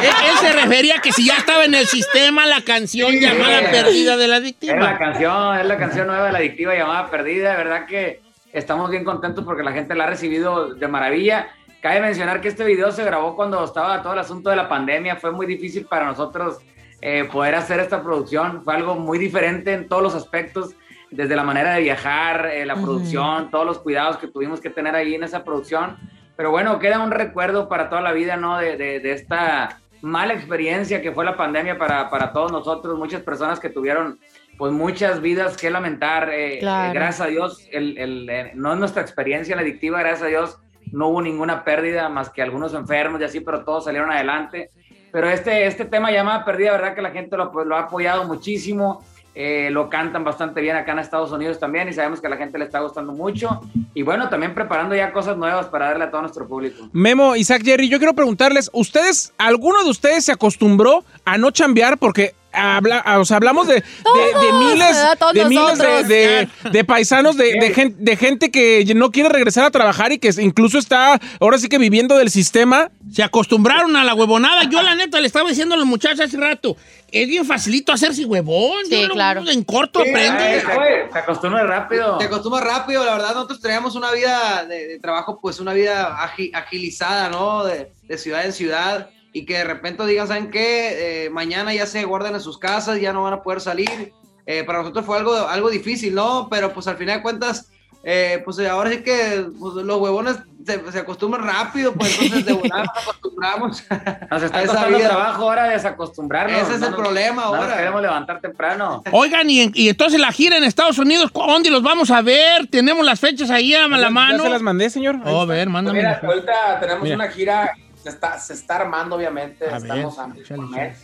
[0.02, 3.70] él, él se refería a que si ya estaba en el sistema la canción Llamada
[3.70, 4.98] Perdida de la Es la adictiva.
[4.98, 7.50] canción, es la canción nueva de la adictiva llamada Perdida.
[7.52, 8.20] De verdad que
[8.52, 11.48] estamos bien contentos porque la gente la ha recibido de maravilla.
[11.80, 15.16] Cabe mencionar que este video se grabó cuando estaba todo el asunto de la pandemia.
[15.16, 16.58] Fue muy difícil para nosotros
[17.00, 18.64] eh, poder hacer esta producción.
[18.64, 20.74] Fue algo muy diferente en todos los aspectos,
[21.10, 24.94] desde la manera de viajar, eh, la producción, todos los cuidados que tuvimos que tener
[24.94, 25.96] ahí en esa producción.
[26.36, 28.58] Pero bueno, queda un recuerdo para toda la vida, ¿no?
[28.58, 33.22] De, de- de esta mala experiencia que fue la pandemia para, para todos nosotros, muchas
[33.22, 34.18] personas que tuvieron
[34.58, 36.30] pues muchas vidas que lamentar.
[36.32, 36.90] eh, Claro.
[36.90, 40.22] eh, gracias a Dios, el, el, eh, no es nuestra experiencia en la adictiva, gracias
[40.22, 40.58] a Dios,
[40.92, 44.70] no hubo ninguna pérdida más que algunos enfermos y así, pero todos salieron adelante.
[45.12, 49.04] Pero este, este tema llamada perdida, verdad que la gente lo, lo ha apoyado muchísimo.
[49.38, 52.38] Eh, lo cantan bastante bien acá en Estados Unidos también y sabemos que a la
[52.38, 53.60] gente le está gustando mucho.
[53.92, 56.88] Y bueno, también preparando ya cosas nuevas para darle a todo nuestro público.
[56.94, 61.98] Memo, Isaac, Jerry, yo quiero preguntarles, ¿ustedes, alguno de ustedes se acostumbró a no chambear?
[61.98, 64.96] Porque habla, o sea, hablamos de, de- de Todos, miles,
[65.34, 66.08] de, miles de, nosotros.
[66.08, 70.18] de- de paisanos, de, de gen- de gente que no quiere regresar a trabajar y
[70.18, 72.90] que incluso está ahora sí que viviendo del sistema.
[73.12, 74.64] Se acostumbraron a la huevonada.
[74.64, 76.76] Yo, la neta, le estaba diciendo a los muchachos hace rato,
[77.12, 78.84] es bien facilito hacerse huevón.
[78.88, 79.48] Sí, Yo lo- claro.
[79.48, 80.60] En corto Sí, aprende.
[80.60, 82.18] Se, se acostumbra rápido.
[82.18, 86.16] Te acostumbras rápido, la verdad, nosotros traíamos una vida de, de trabajo, pues una vida
[86.18, 87.64] agi- agilizada, ¿no?
[87.64, 89.08] De, de ciudad en ciudad,
[89.38, 91.24] y que de repente digan, ¿saben qué?
[91.26, 94.12] Eh, mañana ya se guardan en sus casas, ya no van a poder salir.
[94.46, 96.48] Eh, para nosotros fue algo, algo difícil, ¿no?
[96.50, 97.70] Pero pues al final de cuentas,
[98.04, 102.52] eh, pues ahora sí que pues, los huevones se, se acostumbran rápido, pues entonces de
[102.52, 103.84] volada nos acostumbramos.
[104.30, 105.08] Nos está a esa costando vida.
[105.08, 106.62] trabajo ahora desacostumbrarnos.
[106.62, 107.76] Ese es No el nos- problema no nos ahora.
[107.76, 109.02] queremos levantar temprano.
[109.12, 112.66] Oigan, y, y entonces la gira en Estados Unidos, ¿dónde los vamos a ver?
[112.68, 114.42] Tenemos las fechas ahí a la ¿Ya mano.
[114.44, 115.16] se las mandé, señor?
[115.26, 115.98] Oh, a ver, mándame.
[115.98, 117.14] Mira, ahorita tenemos Mira.
[117.16, 117.70] una gira,
[118.06, 120.96] se está, se está armando obviamente, A estamos a échale, poner,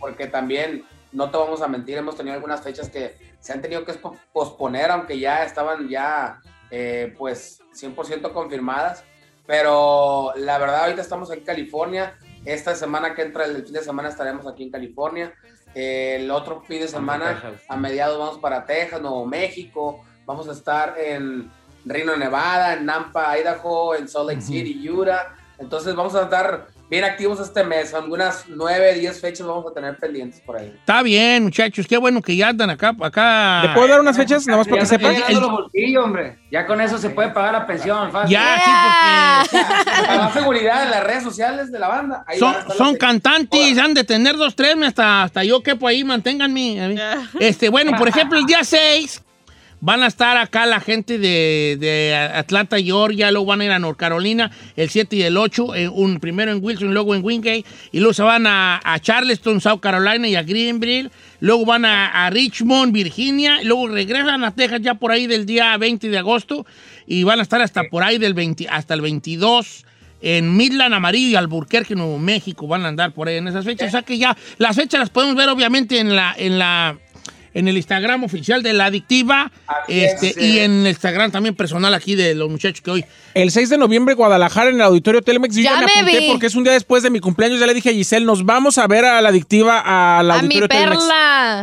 [0.00, 3.84] porque también, no te vamos a mentir, hemos tenido algunas fechas que se han tenido
[3.84, 3.94] que
[4.32, 6.40] posponer, aunque ya estaban ya,
[6.70, 9.04] eh, pues, 100% confirmadas,
[9.46, 12.18] pero la verdad ahorita estamos aquí en California.
[12.44, 15.32] Esta semana que entra, el fin de semana estaremos aquí en California.
[15.74, 20.04] El otro fin de semana, a mediados, vamos para Texas, Nuevo México.
[20.26, 21.50] Vamos a estar en
[21.84, 25.37] Reno, Nevada, en Nampa, Idaho, en Salt Lake City, Utah.
[25.58, 27.92] Entonces vamos a estar bien activos este mes.
[27.92, 30.72] Algunas nueve, diez fechas vamos a tener pendientes por ahí.
[30.78, 31.86] Está bien, muchachos.
[31.86, 32.94] Qué bueno que ya andan acá.
[33.00, 33.62] acá.
[33.64, 34.46] ¿Le puedo dar unas fechas?
[34.46, 36.38] Nada más para Ya que se sepan.
[36.50, 38.10] Ya con eso se puede pagar la pensión.
[38.10, 38.30] fácil.
[38.30, 39.66] Ya, sí, porque
[40.06, 42.24] Para más seguridad en las redes sociales de la banda.
[42.26, 46.96] ahí son, son cantantes, han de tener dos, tres, hasta, hasta yo quepo ahí, manténganme.
[47.38, 49.22] Este, bueno, por ejemplo, el día 6
[49.80, 53.78] van a estar acá la gente de, de Atlanta, Georgia, luego van a ir a
[53.78, 57.64] North Carolina, el 7 y el 8, eh, un, primero en Wilson, luego en Wingate,
[57.92, 61.10] y luego se van a, a Charleston, South Carolina y a Greenville,
[61.40, 65.46] luego van a, a Richmond, Virginia, y luego regresan a Texas ya por ahí del
[65.46, 66.66] día 20 de agosto,
[67.06, 69.84] y van a estar hasta por ahí del 20, hasta el 22
[70.20, 73.88] en Midland, Amarillo y Alburquerque, Nuevo México, van a andar por ahí en esas fechas.
[73.88, 76.98] O sea que ya las fechas las podemos ver obviamente en la, en la,
[77.54, 79.50] en el Instagram oficial de la adictiva,
[79.88, 83.04] este, es, y en el Instagram también personal aquí de los muchachos que hoy.
[83.34, 85.54] El 6 de noviembre, Guadalajara, en el Auditorio Telmex.
[85.56, 86.28] Yo Ya ya, me me apunté vi.
[86.30, 87.60] porque es un día después de mi cumpleaños.
[87.60, 90.40] Ya le dije a Giselle, nos vamos a ver a la adictiva al A mi
[90.58, 90.98] Auditorio Telmex.
[91.00, 91.62] perla.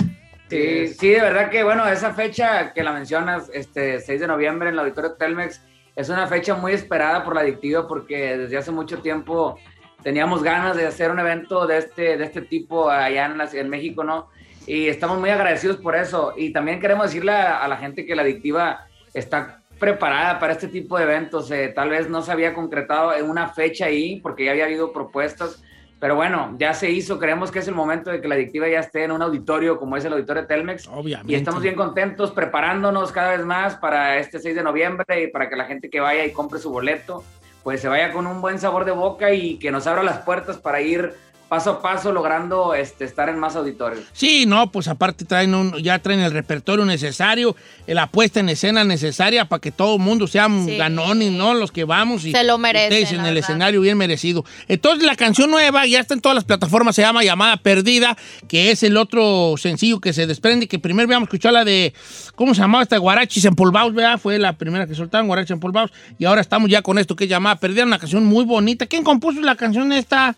[0.49, 4.69] Sí, sí, de verdad que, bueno, esa fecha que la mencionas, este 6 de noviembre
[4.69, 5.59] en el Auditorio Telmex,
[5.95, 9.57] es una fecha muy esperada por la adictiva porque desde hace mucho tiempo
[10.03, 13.69] teníamos ganas de hacer un evento de este, de este tipo allá en, la- en
[13.69, 14.27] México, ¿no?
[14.67, 16.33] Y estamos muy agradecidos por eso.
[16.35, 20.67] Y también queremos decirle a, a la gente que la adictiva está preparada para este
[20.67, 21.51] tipo de eventos.
[21.51, 24.91] Eh, tal vez no se había concretado en una fecha ahí porque ya había habido
[24.93, 25.61] propuestas,
[25.99, 27.19] pero bueno, ya se hizo.
[27.19, 29.97] Creemos que es el momento de que la adictiva ya esté en un auditorio como
[29.97, 30.87] es el auditorio Telmex.
[30.87, 31.31] Obviamente.
[31.31, 35.49] Y estamos bien contentos preparándonos cada vez más para este 6 de noviembre y para
[35.49, 37.23] que la gente que vaya y compre su boleto,
[37.63, 40.57] pues se vaya con un buen sabor de boca y que nos abra las puertas
[40.57, 41.13] para ir
[41.47, 44.03] paso a paso logrando este, estar en más auditorios.
[44.13, 47.55] Sí, no, pues aparte traen un, ya traen el repertorio necesario,
[47.87, 50.77] la puesta en escena necesaria para que todo el mundo sea Sí.
[50.77, 51.53] ganones, ¿no?
[51.53, 54.43] Los que vamos y Se lo merecen, ustedes en el escenario bien merecido.
[54.67, 58.71] Entonces la canción nueva ya está en todas las plataformas, se llama Llamada Perdida, que
[58.71, 61.93] es el otro sencillo que se desprende, que primero habíamos escuchado la de,
[62.35, 62.97] ¿cómo se llamaba esta?
[62.97, 64.19] Guarachis Empolvados, ¿verdad?
[64.19, 67.29] Fue la primera que soltaron, Guarachis Empolvados, y ahora estamos ya con esto que es
[67.29, 68.87] Llamada Perdida, una canción muy bonita.
[68.87, 70.35] ¿Quién compuso la canción esta?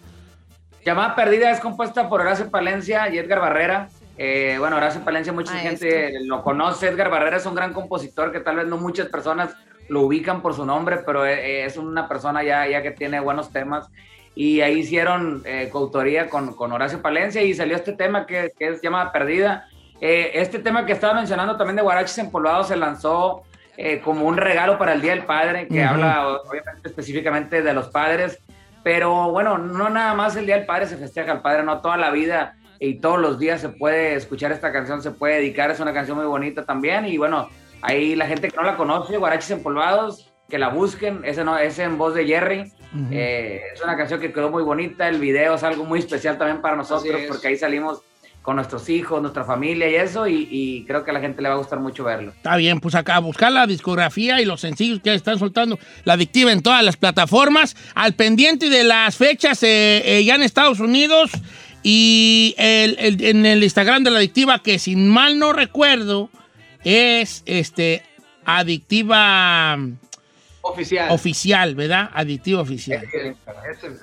[0.87, 3.89] Llamada Perdida es compuesta por Horacio Palencia y Edgar Barrera.
[4.17, 5.89] Eh, bueno, Horacio Palencia, mucha Maestro.
[5.89, 6.87] gente lo conoce.
[6.87, 9.53] Edgar Barrera es un gran compositor que tal vez no muchas personas
[9.89, 13.51] lo ubican por su nombre, pero eh, es una persona ya, ya que tiene buenos
[13.51, 13.89] temas.
[14.33, 18.69] Y ahí hicieron eh, coautoría con, con Horacio Palencia y salió este tema que, que
[18.69, 19.67] es Llamada Perdida.
[19.99, 23.43] Eh, este tema que estaba mencionando también de Guarachis Empolvados se lanzó
[23.75, 25.89] eh, como un regalo para el Día del Padre, que Ujú.
[25.95, 28.39] habla obviamente específicamente de los padres.
[28.87, 31.97] Pero bueno, no nada más el Día del Padre se festeja al Padre, no toda
[31.97, 35.81] la vida y todos los días se puede escuchar esta canción, se puede dedicar, es
[35.81, 37.05] una canción muy bonita también.
[37.05, 37.49] Y bueno,
[37.81, 41.83] ahí la gente que no la conoce, Guarachis Empolvados, que la busquen, ese, no, ese
[41.83, 42.71] en voz de Jerry.
[42.93, 43.07] Ujú.
[43.11, 46.61] Eh, es una canción que quedó muy bonita, el video es algo muy especial también
[46.61, 48.03] para nosotros porque ahí salimos
[48.47, 51.55] con nuestros hijos, nuestra familia y eso, y, creo que a la gente le va
[51.55, 52.31] a gustar mucho verlo.
[52.31, 56.53] Está bien, pues acá buscar la discografía y los sencillos que están soltando la adictiva
[56.53, 57.75] en todas las plataformas.
[57.93, 61.31] Al pendiente de las fechas eh, eh, ya en Estados Unidos
[61.83, 66.29] y en el Instagram de la adictiva, que sin mal no recuerdo,
[66.85, 68.01] es este
[68.45, 69.77] adictiva
[70.71, 71.11] Oficial.
[71.11, 72.09] oficial, ¿verdad?
[72.13, 73.03] Adictiva oficial.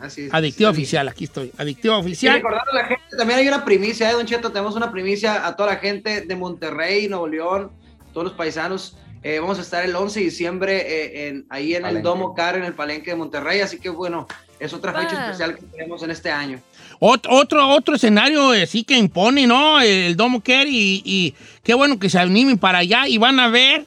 [0.01, 0.35] Así es.
[0.35, 0.77] Adictiva Sí.
[0.79, 1.53] oficial, aquí estoy.
[1.57, 2.35] Adictiva Y oficial.
[2.37, 4.51] recordando a la gente, también hay una primicia, ¿eh, Don Cheto?
[4.51, 7.71] Tenemos una primicia a toda la gente de Monterrey, Nuevo León,
[8.13, 8.97] todos los paisanos.
[9.23, 12.03] Eh, vamos a estar el 11 de diciembre eh, en, ahí en el.
[12.03, 13.61] Domo Car, en el Palenque de Monterrey.
[13.61, 14.27] Así que bueno,
[14.61, 15.25] es otra fecha Ah.
[15.27, 16.61] especial que tenemos en este año.
[17.01, 19.81] Ot- otro, otro escenario eh, sí que impone, ¿no?
[19.81, 23.49] El Domo Care y, y qué bueno que se animen para allá y van a
[23.49, 23.87] ver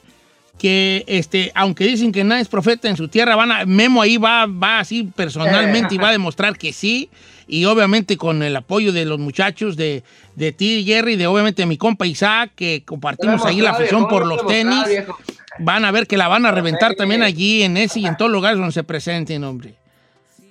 [0.58, 4.16] que, este, aunque dicen que nadie es profeta en su tierra, van a, Memo ahí
[4.16, 7.10] va, va así personalmente y va a demostrar que sí.
[7.46, 10.02] Y obviamente con el apoyo de los muchachos de,
[10.34, 14.46] de ti, Jerry, de obviamente mi compa Isaac, que compartimos ahí la afición por los
[14.46, 14.84] tenis,
[15.58, 18.30] van a ver que la van a reventar también allí en ese y en todos
[18.30, 19.74] los lugares donde se presenten, hombre.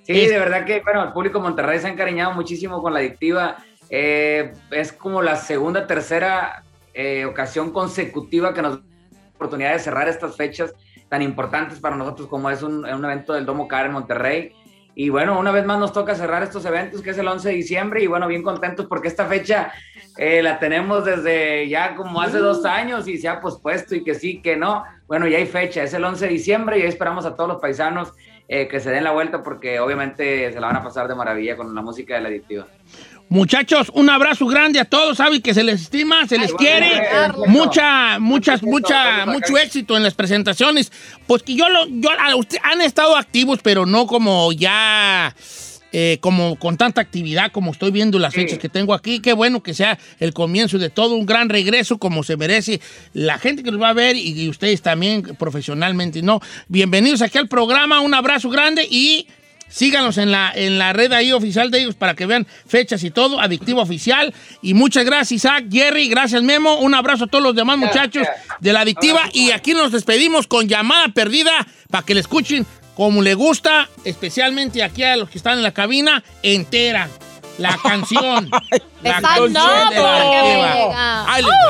[0.04, 3.58] Sí, de verdad que, bueno, el público Monterrey se ha encariñado muchísimo con la adictiva.
[3.90, 8.80] Eh, es como la segunda, tercera eh, ocasión consecutiva que nos
[9.38, 10.74] oportunidad de cerrar estas fechas
[11.08, 14.52] tan importantes para nosotros como es un, un evento del Domo Car en Monterrey.
[14.94, 17.54] Y bueno, una vez más nos toca cerrar estos eventos, que es el 11 de
[17.54, 19.72] diciembre, y bueno, bien contentos porque esta fecha
[20.16, 24.16] eh, la tenemos desde ya como hace dos años y se ha pospuesto y que
[24.16, 24.82] sí, que no.
[25.06, 27.60] Bueno, ya hay fecha, es el 11 de diciembre y ahí esperamos a todos los
[27.60, 28.12] paisanos
[28.48, 31.56] eh, que se den la vuelta porque obviamente se la van a pasar de maravilla
[31.56, 32.66] con la música de la adictiva.
[33.30, 35.18] Muchachos, un abrazo grande a todos.
[35.18, 36.90] Saben que se les estima, se les quiere.
[37.46, 40.90] Mucha, muchas, mucha, mucho éxito en las presentaciones.
[41.26, 45.36] Pues que yo lo, yo, a usted- han estado activos, pero no como ya,
[45.92, 48.40] eh, como con tanta actividad como estoy viendo las Sí.
[48.40, 49.20] fechas que tengo aquí.
[49.20, 52.80] Qué bueno que sea el comienzo de todo, un gran regreso como se merece
[53.12, 56.40] la gente que nos va a ver y, y ustedes también profesionalmente, ¿no?
[56.68, 59.26] Bienvenidos aquí al programa, un abrazo grande y
[59.68, 63.10] Síganos en la, en la red ahí oficial de ellos para que vean fechas y
[63.10, 64.34] todo, Adictivo Oficial.
[64.62, 66.76] Y muchas gracias, Isaac, Jerry, gracias, Memo.
[66.78, 68.26] Un abrazo a todos los demás muchachos
[68.60, 69.22] de la Adictiva.
[69.32, 71.52] Y aquí nos despedimos con llamada perdida
[71.90, 75.72] para que le escuchen como le gusta, especialmente aquí a los que están en la
[75.72, 77.08] cabina, entera.
[77.58, 78.50] La canción.
[79.02, 80.74] la canción de la porque me Adictiva.
[80.74, 81.32] llega.
[81.32, 81.67] Ahí les va.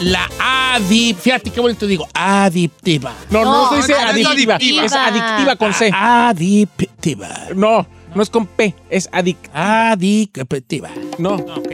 [0.00, 0.28] La
[0.74, 3.14] adip, fíjate qué bonito digo, adictiva.
[3.30, 4.54] No, no, No, se dice no, es adictiva.
[4.56, 4.84] adictiva.
[4.84, 5.90] Es adictiva con C.
[5.92, 7.28] Adictiva.
[7.54, 9.38] No, no es con P, es adic.
[9.54, 10.90] Adictiva.
[11.18, 11.34] No.
[11.36, 11.72] Ok.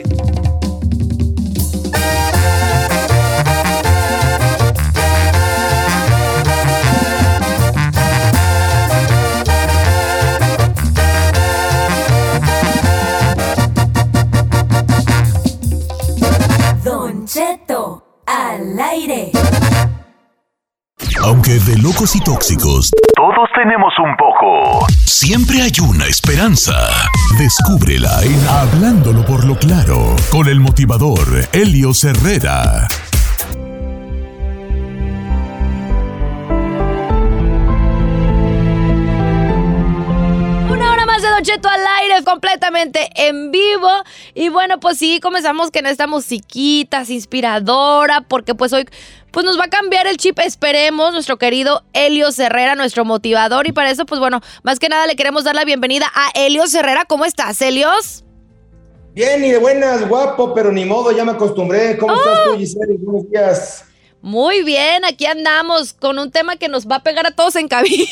[16.84, 18.01] Don Cheto
[18.32, 19.30] al aire.
[21.22, 24.86] Aunque de locos y tóxicos, Todos tenemos un poco.
[25.04, 26.72] siempre hay una esperanza.
[27.38, 32.88] Descúbrela en Hablándolo por lo claro, con el motivador Helio Herrera.
[41.42, 43.90] Cheto al aire, completamente en vivo.
[44.34, 48.86] Y bueno, pues sí, comenzamos con esta musiquita es inspiradora, porque pues hoy
[49.30, 53.66] pues nos va a cambiar el chip, esperemos, nuestro querido Helios Herrera, nuestro motivador.
[53.66, 56.74] Y para eso, pues bueno, más que nada le queremos dar la bienvenida a Helios
[56.74, 57.06] Herrera.
[57.06, 58.24] ¿Cómo estás, Helios?
[59.14, 61.96] Bien, y de buenas, guapo, pero ni modo, ya me acostumbré.
[61.98, 62.96] ¿Cómo estás tú, Giselle?
[62.98, 63.84] Buenos días.
[64.22, 67.66] Muy bien, aquí andamos con un tema que nos va a pegar a todos en
[67.66, 68.06] cabina.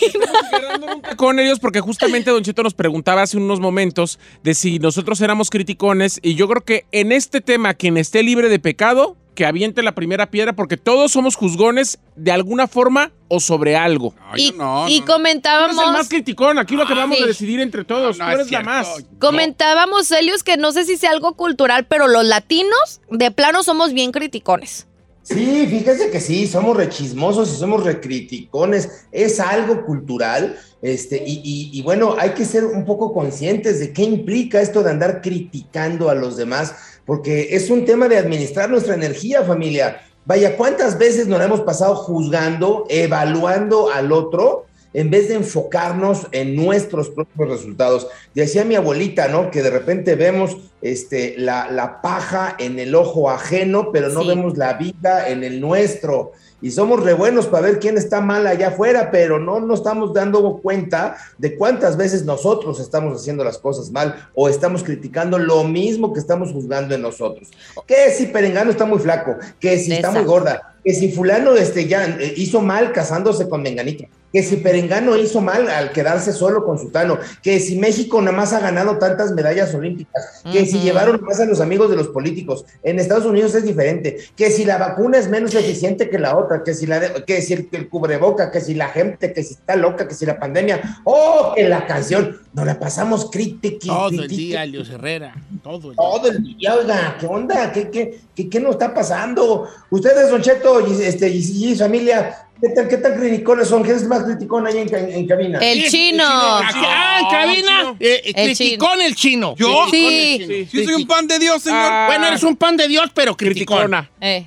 [1.17, 5.51] con ellos porque justamente Don Cheto nos preguntaba hace unos momentos de si nosotros éramos
[5.51, 9.85] criticones y yo creo que en este tema quien esté libre de pecado que aviente
[9.85, 14.13] la primera piedra porque todos somos juzgones de alguna forma o sobre algo.
[14.35, 15.07] y, no, y no.
[15.07, 15.77] Tú comentábamos...
[15.77, 17.23] eres el más criticón, aquí lo acabamos sí.
[17.23, 18.89] de decidir entre todos, No, tú eres es la más.
[19.21, 23.93] Comentábamos, Helios, que no sé si sea algo cultural, pero los latinos de plano somos
[23.93, 24.89] bien criticones.
[25.31, 29.07] Sí, fíjese que sí, somos rechismosos y somos recriticones.
[29.13, 30.59] Es algo cultural.
[30.83, 34.83] Este, y, y- y bueno, hay que ser un poco conscientes de qué implica esto
[34.83, 36.75] de andar criticando a los demás,
[37.07, 40.01] porque es un tema de administrar nuestra energía, familia.
[40.25, 44.67] Vaya, ¿cuántas veces nos hemos pasado juzgando, evaluando al otro?
[44.93, 48.09] En vez de enfocarnos en nuestros propios resultados.
[48.35, 49.51] Decía mi abuelita, ¿no?
[49.51, 54.29] Que de repente vemos este, la, la paja en el ojo ajeno, pero no Sí.
[54.29, 56.33] vemos la vida en el nuestro.
[56.63, 60.13] Y somos re buenos para ver quién está mal allá afuera, pero no nos estamos
[60.13, 65.65] dando cuenta de cuántas veces nosotros estamos haciendo las cosas mal o estamos criticando lo
[65.65, 67.49] mismo que estamos juzgando en nosotros.
[67.87, 71.87] Que si Perengano está muy flaco, que si está muy gorda, que si fulano este,
[71.87, 76.65] ya eh, hizo mal casándose con Menganito, que si Perengano hizo mal al quedarse solo
[76.65, 81.21] con Sutano, que si México nada más ha ganado tantas medallas olímpicas, que si llevaron
[81.23, 84.79] más a los amigos de los políticos, en Estados Unidos es diferente, que si la
[84.79, 87.89] vacuna es menos eficiente que la otra, que si, la de- que si el, el
[87.89, 91.69] cubreboca, que si la gente, que si está loca, que si la pandemia, oh, que
[91.69, 93.87] la canción, nos la pasamos crítica.
[93.87, 95.35] Todo el día, Elios Herrera.
[95.63, 95.95] Todo el día.
[95.97, 97.73] Todo el día, oiga, ¿qué onda?
[97.73, 99.69] ¿Qué, qué, qué, qué nos está pasando?
[99.91, 101.39] Ustedes, Don Cheto y, este, y,
[101.71, 103.83] y familia, ¿qué tan, qué tan criticones son?
[103.85, 105.59] ¿Quién es más criticón ahí en, en- en cabina?
[105.61, 106.25] El Sí, chino.
[106.27, 107.97] Aquí- ah, en cabina.
[108.01, 109.55] eh, eh, El criticón el chino.
[109.57, 109.87] ¿Yo?
[109.91, 110.39] Sí.
[110.41, 110.83] el chino.
[110.85, 111.79] Yo soy un pan de Dios, señor.
[111.83, 113.77] Ah, Bueno, eres un pan de Dios, pero criticón.
[113.79, 114.11] criticona.
[114.21, 114.47] Eh,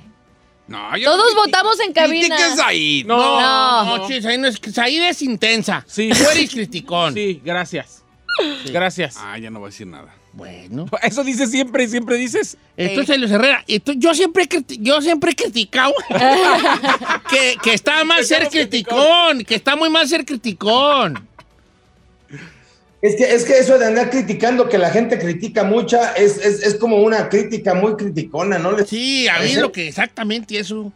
[0.66, 2.34] No, yo Todos votamos en cabina.
[2.36, 3.04] critiques ahí.
[3.06, 3.96] No, No, No.
[3.98, 5.84] no, chis, ahí no es, ahí es intensa.
[5.86, 6.08] Sí.
[6.10, 7.12] Tú eres criticón.
[7.14, 8.02] Sí, gracias.
[8.72, 9.16] Gracias.
[9.18, 10.14] Ah, ya no voy a decir nada.
[10.32, 10.86] Bueno.
[11.02, 12.56] Eso dices siempre y siempre dices.
[12.76, 15.92] Entonces, Elios Herrera, entonces, yo, siempre, he criti- yo siempre he criticado
[17.30, 21.28] que, que está mal ser criticón, que está muy mal ser criticón.
[23.04, 26.62] Es que, es que eso de andar criticando, que la gente critica mucha, es, es,
[26.62, 28.78] es como una crítica muy criticona, ¿no?
[28.86, 30.90] Sí, a mí lo que exactamente eso.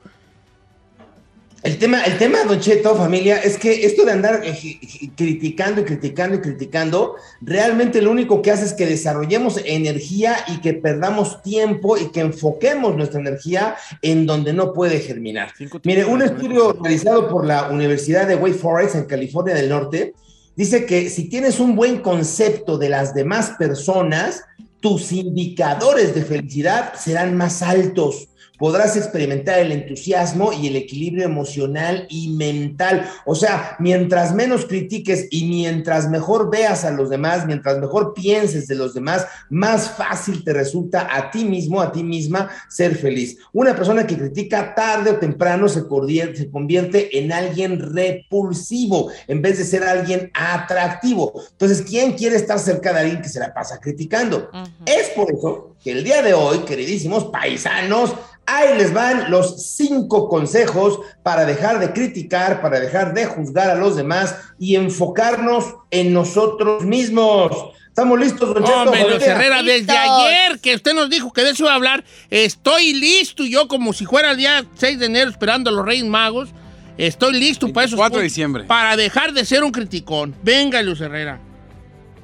[1.63, 4.79] El tema, el tema, Don Cheto, familia, es que esto de andar eh,
[5.17, 10.63] criticando y criticando y criticando, realmente lo único que hace es que desarrollemos energía y
[10.63, 15.53] que perdamos tiempo y que enfoquemos nuestra energía en donde no puede germinar.
[15.85, 20.15] Mire, un estudio realizado por la Universidad de Wake Forest en California del Norte
[20.59, 24.43] Dice que si tienes un buen concepto de las demás personas,
[24.81, 28.31] tus indicadores de felicidad serán más altos.
[28.59, 33.09] Podrás experimentar el entusiasmo y el equilibrio emocional y mental.
[33.25, 38.67] O sea, mientras menos critiques y mientras mejor veas a los demás, mientras mejor pienses
[38.67, 43.39] de los demás, más fácil te resulta a ti mismo, a ti misma, ser feliz.
[43.53, 49.41] Una persona que critica tarde o temprano se convierte, se convierte en alguien repulsivo en
[49.41, 51.41] vez de ser alguien atractivo.
[51.53, 54.51] Entonces, ¿quién quiere estar cerca de alguien que se la pasa criticando?
[54.85, 58.15] Es por eso que el día de hoy, queridísimos paisanos,
[58.47, 63.75] ahí les van los cinco consejos para dejar de criticar, para dejar de juzgar a
[63.75, 67.53] los demás y enfocarnos en nosotros mismos.
[67.87, 68.83] ¿Estamos listos, don Cheto?
[68.83, 69.01] Hombre?
[69.17, 69.97] Herrera, desde Listos.
[69.97, 73.93] ayer que usted nos dijo que de eso iba a hablar, estoy listo yo como
[73.93, 76.51] si fuera el día 6 de enero esperando a los Reyes Magos.
[76.97, 77.97] Estoy listo para eso.
[77.97, 78.65] 4 de diciembre.
[78.65, 80.35] Para dejar de ser un criticón.
[80.43, 81.41] Venga, Luis Herrera.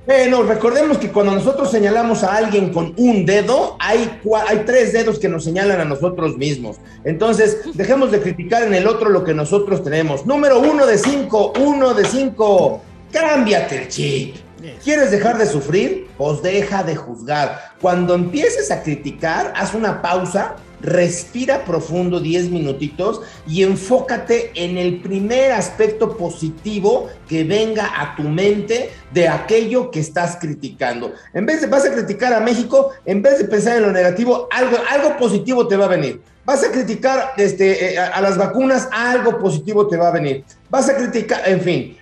[0.06, 4.20] Bueno, recordemos que cuando nosotros señalamos a alguien con un dedo, hay
[4.66, 6.76] tres dedos que nos señalan a nosotros mismos.
[7.04, 10.26] Entonces, dejemos de criticar en el otro lo que nosotros tenemos.
[10.26, 12.82] Número uno de cinco, uno de cinco.
[13.12, 14.36] Cámbiate el chip.
[14.82, 16.08] ¿Quieres dejar de sufrir?
[16.18, 17.72] Pues deja de juzgar.
[17.80, 25.00] Cuando empieces a criticar, haz una pausa, respira profundo 10 minutitos y enfócate en el
[25.00, 31.12] primer aspecto positivo que venga a tu mente de aquello que estás criticando.
[31.32, 34.48] En vez de vas a criticar a México, en vez de pensar en lo negativo,
[34.50, 36.20] algo, algo positivo te va a venir.
[36.44, 40.44] Vas a criticar este, eh, a, las vacunas, algo positivo te va a venir.
[40.68, 41.96] Vas a criticar, en fin,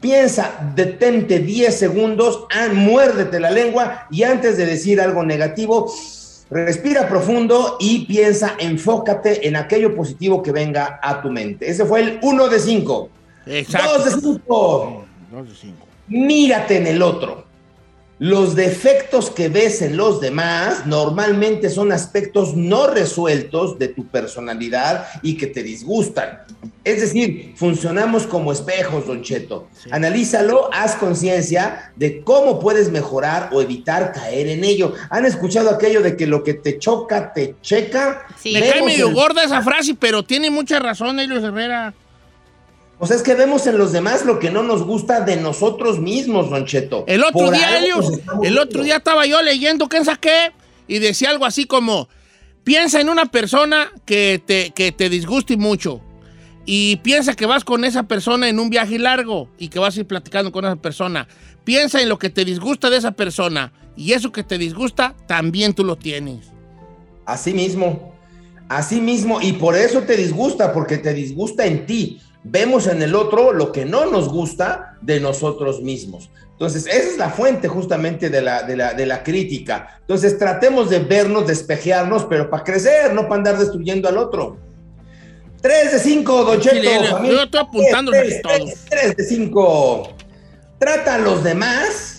[0.00, 5.92] Piensa, detente 10 segundos, ah, muérdete la lengua y antes de decir algo negativo,
[6.54, 11.68] respira profundo y piensa, enfócate en aquello positivo que venga a tu mente.
[11.68, 13.08] Ese fue el 1 de 5.
[13.46, 13.98] Exacto.
[13.98, 15.04] 2 de 5.
[15.34, 15.86] Dos de cinco.
[16.06, 17.43] Mírate en el otro.
[18.20, 25.06] Los defectos que ves en los demás normalmente son aspectos no resueltos de tu personalidad
[25.22, 26.38] y que te disgustan.
[26.84, 29.68] Es decir, funcionamos como espejos, Don Cheto.
[29.90, 34.92] Analízalo, haz conciencia de cómo puedes mejorar o evitar caer en ello.
[35.10, 38.26] ¿Han escuchado aquello de que lo que te choca, te checa?
[38.44, 41.92] Me cae medio el- gorda esa frase, pero tiene mucha razón, Luis Herrera.
[42.98, 45.98] O sea, es que vemos en los demás lo que no nos gusta de nosotros
[45.98, 47.04] mismos, Don Cheto.
[47.06, 47.80] El otro Por día,
[48.42, 50.52] el otro día estaba yo leyendo, ¿quién saqué?
[50.86, 52.08] Y decía algo así como,
[52.62, 56.00] piensa en una persona que te, que te disguste mucho.
[56.66, 60.00] Y piensa que vas con esa persona en un viaje largo y que vas a
[60.00, 61.28] ir platicando con esa persona.
[61.64, 63.72] Piensa en lo que te disgusta de esa persona.
[63.96, 66.46] Y eso que te disgusta, también tú lo tienes.
[67.26, 68.14] Así mismo,
[68.68, 72.20] así mismo, y por eso te disgusta, porque te disgusta en ti.
[72.44, 76.30] Vemos en el otro lo que no nos gusta de nosotros mismos.
[76.52, 79.98] Entonces, esa es la fuente justamente de la, de la, de la crítica.
[80.00, 84.58] Entonces, tratemos de vernos, despejearnos, pero para crecer, no para andar destruyendo al otro.
[85.62, 86.76] 3 de 5, Don Cheto.
[87.24, 87.60] Yo estoy
[88.12, 88.56] Tres, todos.
[88.56, 90.08] tres, tres de 5.
[90.78, 92.13] Trata a los demás,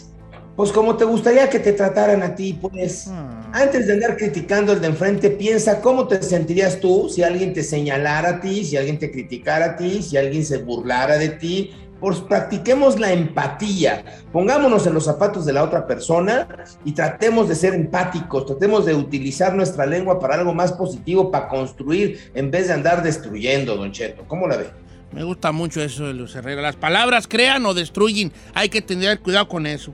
[0.56, 3.12] pues como te gustaría que te trataran a ti, pues.
[3.52, 7.64] Antes de andar criticando el de enfrente, piensa cómo te sentirías tú si alguien te
[7.64, 11.74] señalara a ti, si alguien te criticara a ti, si alguien se burlara de ti.
[12.00, 14.04] Pues practiquemos la empatía,
[14.34, 16.46] pongámonos en los zapatos de la otra persona
[16.84, 21.48] y tratemos de ser empáticos, tratemos de utilizar nuestra lengua para algo más positivo, para
[21.48, 24.26] construir en vez de andar destruyendo, don Cheto.
[24.28, 24.68] ¿Cómo la ve?
[25.14, 26.62] Me gusta mucho eso de Herrera.
[26.62, 28.34] Las palabras crean o destruyen.
[28.54, 29.94] Hay que tener cuidado con eso.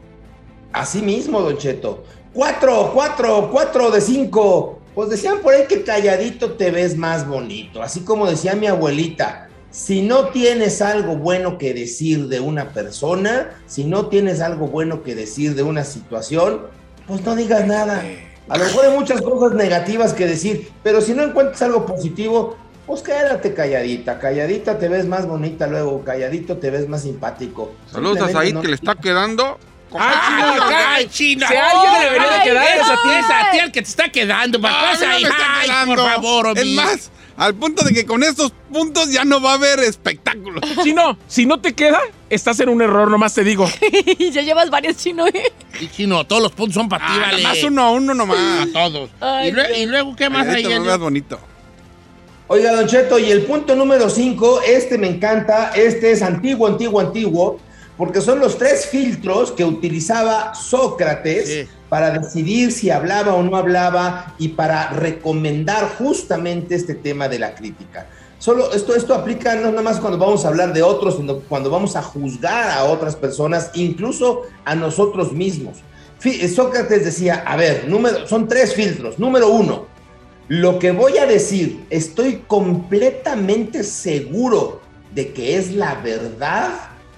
[0.74, 2.03] Así mismo, Don Cheto.
[2.34, 4.80] Cuatro, cuatro, cuatro de cinco.
[4.95, 7.82] Pues decían por ahí que calladito te ves más bonito.
[7.82, 13.51] Así como decía mi abuelita, si no tienes algo bueno que decir de una persona,
[13.67, 16.63] si no tienes algo bueno que decir de una situación,
[17.07, 18.03] pues no digas nada.
[18.49, 22.57] A lo mejor hay muchas cosas negativas que decir, pero si no encuentras algo positivo,
[22.86, 24.19] pues quédate calladita.
[24.19, 27.72] Calladita te ves más bonita luego, calladito te ves más simpático.
[27.89, 29.57] Saludos a Said no- que le está quedando.
[29.99, 30.63] ¡Ay, chino.
[30.67, 31.47] ay, China!
[31.49, 33.09] Si alguien ¡Ay, debería de ay, quedar, es a ti.
[33.19, 34.61] Es a ti el que te está quedando.
[34.61, 35.23] ¿Para Ay, qué vas no ahí?
[35.23, 35.95] me está Ay, quedando.
[35.95, 36.75] por favor, Es homie.
[36.75, 40.61] más, al punto de que con estos puntos ya no va a haber espectáculo.
[40.83, 43.67] Si no, si no te queda, estás en un error, nomás te digo.
[44.31, 45.51] ya llevas varios chinos, ¿eh?
[45.79, 47.43] Y chino, todos los puntos son para ti, Ah, vale.
[47.43, 48.37] nomás uno a uno nomás.
[48.37, 49.09] A todos.
[49.19, 49.77] Ay, y, lue- Dios.
[49.79, 50.63] y luego, ¿qué más hay?
[50.63, 50.83] te lo Elio?
[50.87, 51.39] veas bonito.
[52.47, 56.99] Oiga, Don Cheto, y el punto número 5, este me encanta, este es antiguo, antiguo,
[56.99, 57.59] antiguo,
[57.97, 61.67] porque son los tres filtros que utilizaba Sócrates Sí.
[61.89, 67.53] para decidir si hablaba o no hablaba y para recomendar justamente este tema de la
[67.55, 68.07] crítica.
[68.39, 71.69] Solo esto, esto aplica no nada más cuando vamos a hablar de otros, sino cuando
[71.69, 75.77] vamos a juzgar a otras personas, incluso a nosotros mismos.
[76.17, 79.19] Fi- Sócrates decía, a ver, número, son tres filtros.
[79.19, 79.85] Número uno,
[80.47, 84.81] lo que voy a decir, estoy completamente seguro
[85.13, 86.69] de que es la verdad,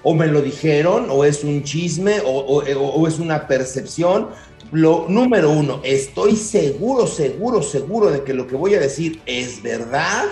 [0.04, 4.30] o me lo dijeron, o es un chisme, o, o- o- o es una percepción.
[4.72, 9.62] Lo número uno, estoy seguro, seguro, seguro de que lo que voy a decir es
[9.62, 10.26] verdad.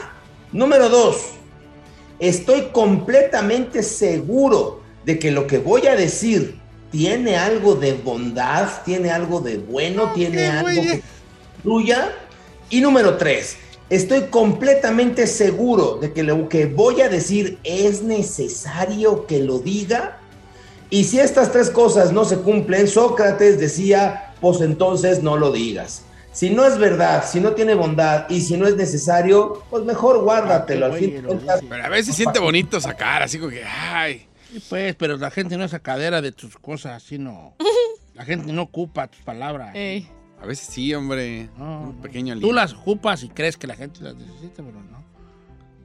[0.51, 1.17] Número dos,
[2.19, 6.59] estoy completamente seguro de que lo que voy a decir
[6.91, 11.01] tiene algo de bondad, tiene algo de bueno, tiene algo que
[11.61, 12.11] fluya.
[12.69, 13.57] Y número tres,
[13.91, 20.17] estoy completamente seguro de que lo que voy a decir es necesario que lo diga.
[20.89, 26.03] Y si estas tres cosas no se cumplen, Sócrates decía, pues entonces no lo digas.
[26.31, 30.21] Si no es verdad, si no tiene bondad y si no es necesario, pues mejor
[30.23, 30.85] guárdatelo.
[30.85, 31.21] Al fin
[31.69, 34.27] Pero a veces se siente bonito sacar, así como que, ay.
[34.53, 37.55] Sí, pues, pero la gente no es sacadera de tus cosas, así no.
[38.13, 39.73] La gente no ocupa tus palabras.
[40.41, 41.49] A veces sí, hombre.
[41.57, 45.01] un pequeño Tú las ocupas y crees que la gente las necesita, pero no.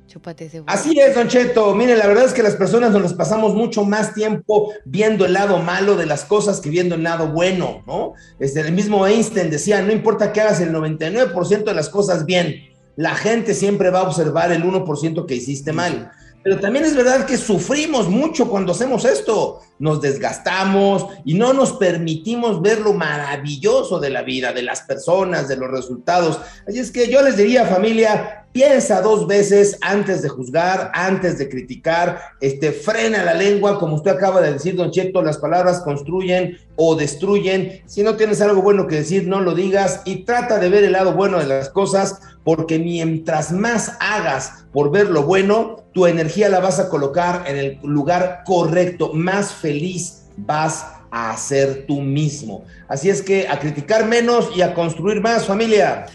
[0.07, 1.75] Chúpate ese Así es, Don Cheto.
[1.75, 5.35] Miren, la verdad es que las personas nos las pasamos mucho más tiempo viendo el
[5.35, 8.15] lado malo de las cosas que viendo el lado bueno, ¿no?
[8.39, 12.55] Este, el mismo Einstein decía, no importa que hagas el 99% de las cosas bien,
[12.97, 16.13] la gente siempre va a observar el 1% que hiciste mal.
[16.47, 19.63] Pero también es verdad que sufrimos mucho cuando hacemos esto.
[19.81, 25.49] Nos desgastamos y no nos permitimos ver lo maravilloso de la vida, de las personas,
[25.49, 26.39] de los resultados.
[26.65, 31.49] Así es que yo les diría, familia, piensa dos veces antes de juzgar, antes de
[31.49, 36.59] criticar, este, frena la lengua, como usted acaba de decir, don Cheto, las palabras construyen
[36.77, 37.83] o destruyen.
[37.87, 40.93] Si no tienes algo bueno que decir, no lo digas y trata de ver el
[40.93, 46.49] lado bueno de las cosas, porque mientras más hagas por ver lo bueno, tu energía
[46.49, 52.65] la vas a colocar en el lugar correcto, más feliz vas a ser tú mismo.
[52.87, 56.07] Así es que a criticar menos y a construir más, familia.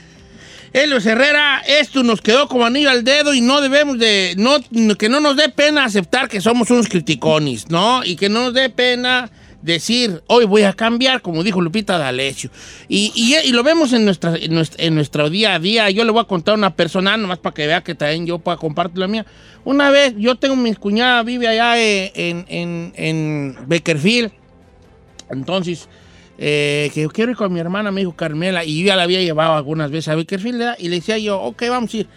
[0.71, 4.55] Helios Herrera, esto nos quedó como anillo al dedo y no debemos de, no,
[4.95, 8.05] que no nos dé pena aceptar que somos unos criticones, ¿no?
[8.05, 9.29] Y que no nos dé pena
[9.62, 12.49] decir, hoy voy a cambiar, como dijo Lupita D'Alessio.
[12.88, 15.89] Y, y, y lo vemos en, nuestra, en, en nuestro día a día.
[15.89, 18.57] Yo le voy a contar una persona, nomás para que vea que también yo pueda
[18.57, 19.26] compartir la mía.
[19.64, 24.32] Una vez, yo tengo mi cuñada, vive allá eh, en, en, en Bakerfield.
[25.30, 25.88] Entonces,
[26.38, 29.22] eh, que quiero ir con mi hermana, me dijo Carmela, y yo ya la había
[29.22, 30.76] llevado algunas veces a Bakerfield, ¿verdad?
[30.80, 32.07] y le decía yo, ok, vamos a ir.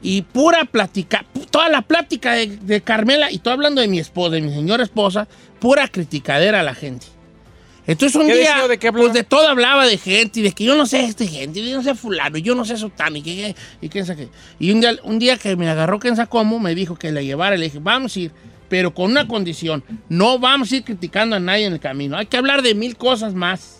[0.00, 4.36] Y pura plática, toda la plática de, de Carmela, y estoy hablando de mi esposa,
[4.36, 5.26] de mi señora esposa,
[5.58, 7.06] pura criticadera a la gente.
[7.88, 8.68] Entonces un ¿Qué día, decía?
[8.68, 11.26] ¿De qué pues de todo hablaba de gente, y de que yo no sé este
[11.26, 14.26] gente, y yo no sé fulano, y yo no sé sotano, y que, y sabe
[14.26, 14.28] qué.
[14.60, 17.56] Y un día, un día que me agarró sabe cómo, me dijo que la llevara,
[17.56, 18.32] y le dije, vamos a ir,
[18.68, 22.26] pero con una condición, no vamos a ir criticando a nadie en el camino, hay
[22.26, 23.77] que hablar de mil cosas más.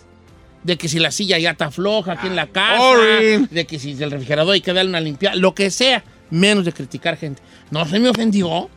[0.63, 3.47] De que si la silla ya está floja aquí en la casa, boring.
[3.49, 6.73] de que si el refrigerador hay que darle una limpiada, lo que sea, menos de
[6.73, 7.41] criticar gente.
[7.71, 8.69] No se me ofendió.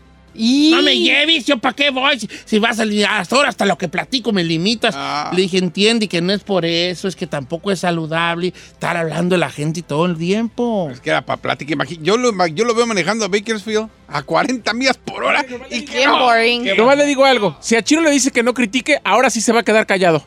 [0.70, 2.18] No me lleves, yo para qué voy.
[2.18, 2.85] Si, si vas a
[3.18, 4.95] hasta ahora, hasta lo que platico me limitas.
[5.35, 9.35] Le dije, entiende que no es por eso, es que tampoco es saludable estar hablando
[9.35, 10.89] de la gente todo el tiempo.
[10.91, 11.74] Es que era para plática.
[11.74, 15.45] imagi- Yo lo, yo lo veo manejando a Bakersfield a 40 millas por hora.
[15.70, 16.30] Y que no,
[16.64, 17.57] que Nomás le digo algo.
[17.61, 20.24] Si a Chino le dice que no critique, ahora sí se va a quedar callado.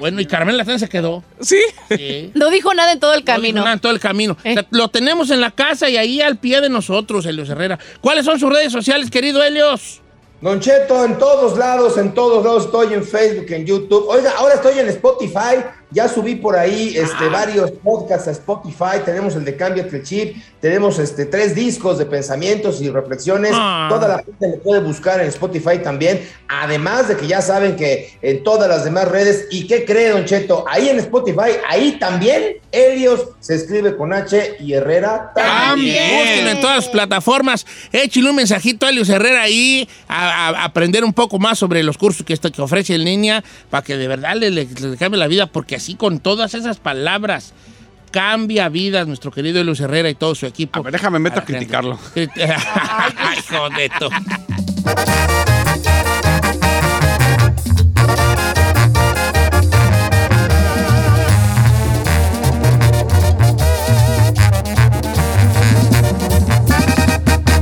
[0.00, 1.22] Bueno, y Carmela también se quedó.
[1.40, 1.60] ¿Sí?
[1.88, 2.30] Sí.
[2.34, 3.60] No dijo nada en todo el No dijo camino.
[3.60, 4.36] nada en todo el camino.
[4.38, 7.78] O sea, lo tenemos en la casa y ahí al pie de nosotros, Helios Herrera.
[8.00, 10.00] ¿Cuáles son sus redes sociales, querido Helios?
[10.40, 14.06] Don Cheto, en todos lados, en todos lados estoy en Facebook, en YouTube.
[14.08, 15.64] Oiga, ahora estoy en Spotify.
[15.90, 19.00] Ya subí por ahí este, varios podcasts a Spotify.
[19.04, 20.36] Tenemos el de Cámbiate el Chip.
[20.60, 23.52] Tenemos este, tres discos de pensamientos y reflexiones.
[23.54, 23.86] Ah.
[23.88, 26.28] Toda la gente le puede buscar en Spotify también.
[26.48, 29.46] Además de que ya saben que en todas las demás redes.
[29.50, 30.64] ¿Y qué cree, Don Cheto?
[30.68, 36.18] Ahí en Spotify, ahí también, Helios se escribe con H y Herrera también.
[36.18, 37.64] Búsquenlo en todas las plataformas.
[37.92, 41.82] Échale un mensajito a Helios Herrera ahí a, a- a aprender un poco más sobre
[41.82, 44.96] los cursos que, esto, que ofrece en línea para que de verdad le, le- le
[44.98, 47.54] cambie la vida, porque así con todas esas palabras
[48.10, 50.80] cambia vidas nuestro querido Helios Herrera y todo su equipo.
[50.80, 51.98] A ver, déjame meto a criticarlo.
[52.14, 52.28] Ay,
[53.48, 54.08] joder, tú.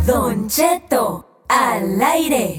[0.06, 2.56] Don Cheto al aire.